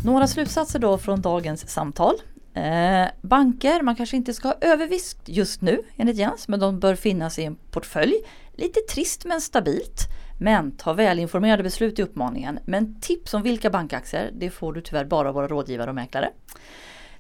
Några 0.05 0.27
slutsatser 0.27 0.79
då 0.79 0.97
från 0.97 1.21
dagens 1.21 1.69
samtal. 1.69 2.15
Eh, 2.53 3.07
banker, 3.21 3.81
man 3.81 3.95
kanske 3.95 4.17
inte 4.17 4.33
ska 4.33 4.47
ha 4.47 4.55
övervikt 4.61 5.17
just 5.25 5.61
nu 5.61 5.83
enligt 5.97 6.17
Jens, 6.17 6.47
men 6.47 6.59
de 6.59 6.79
bör 6.79 6.95
finnas 6.95 7.39
i 7.39 7.43
en 7.43 7.55
portfölj. 7.55 8.13
Lite 8.53 8.79
trist 8.79 9.25
men 9.25 9.41
stabilt. 9.41 10.01
Men 10.39 10.71
ta 10.71 10.93
välinformerade 10.93 11.63
beslut 11.63 11.99
i 11.99 12.03
uppmaningen. 12.03 12.59
Men 12.65 13.01
tips 13.01 13.33
om 13.33 13.41
vilka 13.41 13.69
bankaktier, 13.69 14.31
det 14.33 14.49
får 14.49 14.73
du 14.73 14.81
tyvärr 14.81 15.05
bara 15.05 15.27
av 15.27 15.35
våra 15.35 15.47
rådgivare 15.47 15.89
och 15.89 15.95
mäklare. 15.95 16.29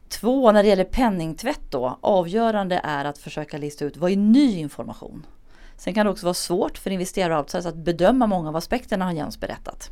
Två, 0.09 0.51
när 0.51 0.63
det 0.63 0.69
gäller 0.69 0.83
penningtvätt 0.83 1.71
då, 1.71 1.99
avgörande 2.01 2.81
är 2.83 3.05
att 3.05 3.17
försöka 3.17 3.57
lista 3.57 3.85
ut 3.85 3.97
vad 3.97 4.11
är 4.11 4.17
ny 4.17 4.57
information. 4.57 5.25
Sen 5.77 5.93
kan 5.93 6.05
det 6.05 6.11
också 6.11 6.25
vara 6.25 6.33
svårt 6.33 6.77
för 6.77 6.91
investerare 6.91 7.33
och 7.33 7.39
outsiders 7.39 7.65
att 7.65 7.75
bedöma 7.75 8.27
många 8.27 8.49
av 8.49 8.55
aspekterna 8.55 9.05
har 9.05 9.11
Jens 9.11 9.39
berättat. 9.39 9.91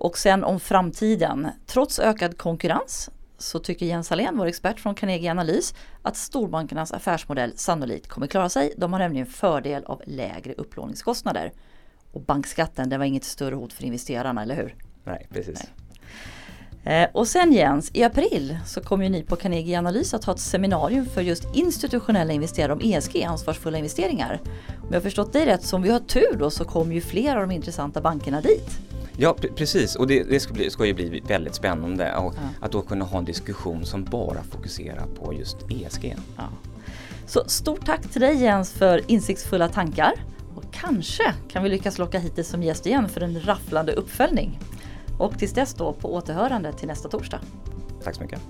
Och 0.00 0.18
sen 0.18 0.44
om 0.44 0.60
framtiden. 0.60 1.48
Trots 1.66 1.98
ökad 1.98 2.38
konkurrens 2.38 3.10
så 3.38 3.58
tycker 3.58 3.86
Jens 3.86 4.10
Hallén, 4.10 4.38
vår 4.38 4.46
expert 4.46 4.80
från 4.80 4.94
Carnegie 4.94 5.30
Analys, 5.30 5.74
att 6.02 6.16
storbankernas 6.16 6.92
affärsmodell 6.92 7.52
sannolikt 7.56 8.08
kommer 8.08 8.26
klara 8.26 8.48
sig. 8.48 8.74
De 8.76 8.92
har 8.92 9.00
nämligen 9.00 9.26
fördel 9.26 9.84
av 9.84 10.02
lägre 10.06 10.54
upplåningskostnader. 10.54 11.52
Och 12.12 12.20
bankskatten, 12.20 12.88
det 12.88 12.98
var 12.98 13.04
inget 13.04 13.24
större 13.24 13.54
hot 13.54 13.72
för 13.72 13.84
investerarna, 13.84 14.42
eller 14.42 14.54
hur? 14.56 14.74
Nej, 15.04 15.26
precis. 15.30 15.64
Eh, 16.84 17.08
och 17.12 17.28
sen 17.28 17.52
Jens, 17.52 17.90
i 17.94 18.02
april 18.02 18.58
så 18.66 18.80
kommer 18.80 19.04
ju 19.04 19.10
ni 19.10 19.22
på 19.22 19.36
Carnegie 19.36 19.78
Analys 19.78 20.14
att 20.14 20.24
ha 20.24 20.34
ett 20.34 20.40
seminarium 20.40 21.06
för 21.06 21.20
just 21.20 21.44
institutionella 21.54 22.32
investerare 22.32 22.72
om 22.72 22.80
ESG, 22.82 23.22
ansvarsfulla 23.22 23.78
investeringar. 23.78 24.40
Om 24.68 24.88
jag 24.88 24.96
har 24.96 25.00
förstått 25.00 25.32
dig 25.32 25.46
rätt, 25.46 25.62
så 25.62 25.76
om 25.76 25.82
vi 25.82 25.90
har 25.90 26.00
tur 26.00 26.36
då 26.38 26.50
så 26.50 26.64
kommer 26.64 26.94
ju 26.94 27.00
flera 27.00 27.40
av 27.40 27.48
de 27.48 27.54
intressanta 27.54 28.00
bankerna 28.00 28.40
dit. 28.40 28.80
Ja, 29.22 29.36
pre- 29.40 29.54
precis. 29.54 29.96
Och 29.96 30.06
det, 30.06 30.22
det 30.22 30.40
ska, 30.40 30.52
bli, 30.54 30.70
ska 30.70 30.84
ju 30.86 30.94
bli 30.94 31.22
väldigt 31.28 31.54
spännande 31.54 32.16
och 32.16 32.34
Ja. 32.36 32.40
att 32.66 32.72
då 32.72 32.82
kunna 32.82 33.04
ha 33.04 33.18
en 33.18 33.24
diskussion 33.24 33.86
som 33.86 34.04
bara 34.04 34.42
fokuserar 34.42 35.06
på 35.06 35.34
just 35.34 35.56
E 35.70 35.84
ESG. 35.86 36.16
Ja. 36.36 36.42
Så 37.26 37.42
stort 37.46 37.86
tack 37.86 38.02
till 38.12 38.20
dig 38.20 38.36
Jens 38.42 38.72
för 38.72 39.10
insiktsfulla 39.10 39.68
tankar. 39.68 40.12
Och 40.56 40.64
kanske 40.72 41.34
kan 41.48 41.62
vi 41.62 41.68
lyckas 41.68 41.98
locka 41.98 42.18
hit 42.18 42.36
dig 42.36 42.44
som 42.44 42.62
gäst 42.62 42.86
igen 42.86 43.08
för 43.08 43.20
en 43.20 43.40
rafflande 43.40 43.92
uppföljning. 43.92 44.58
Och 45.18 45.38
tills 45.38 45.52
dess 45.52 45.74
då 45.74 45.92
på 45.92 46.14
återhörande 46.14 46.72
till 46.72 46.88
nästa 46.88 47.08
torsdag. 47.08 47.40
Tack 48.04 48.14
så 48.14 48.22
mycket. 48.22 48.40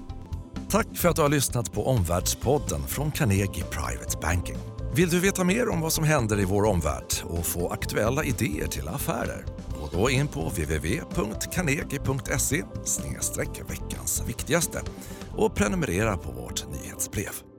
Tack 0.68 0.86
för 0.96 1.08
att 1.08 1.16
du 1.16 1.22
har 1.22 1.28
lyssnat 1.28 1.72
på 1.72 1.86
Omvärldspodden 1.86 2.82
från 2.82 3.10
Carnegie 3.10 3.64
Private 3.64 4.18
Banking. 4.22 4.56
Vill 4.94 5.08
du 5.08 5.20
veta 5.20 5.44
mer 5.44 5.68
om 5.68 5.80
vad 5.80 5.92
som 5.92 6.04
händer 6.04 6.40
i 6.40 6.44
vår 6.44 6.64
omvärld 6.64 7.04
och 7.24 7.46
få 7.46 7.68
aktuella 7.68 8.24
idéer 8.24 8.66
till 8.66 8.88
affärer? 8.88 9.44
Gå 9.80 9.88
då 9.92 10.10
in 10.10 10.28
på 10.28 10.49
www.carnegie.se 10.49 12.64
veckans 13.68 14.22
viktigaste 14.28 14.82
och 15.37 15.54
prenumerera 15.54 16.16
på 16.16 16.32
vårt 16.32 16.64
nyhetsbrev. 16.70 17.50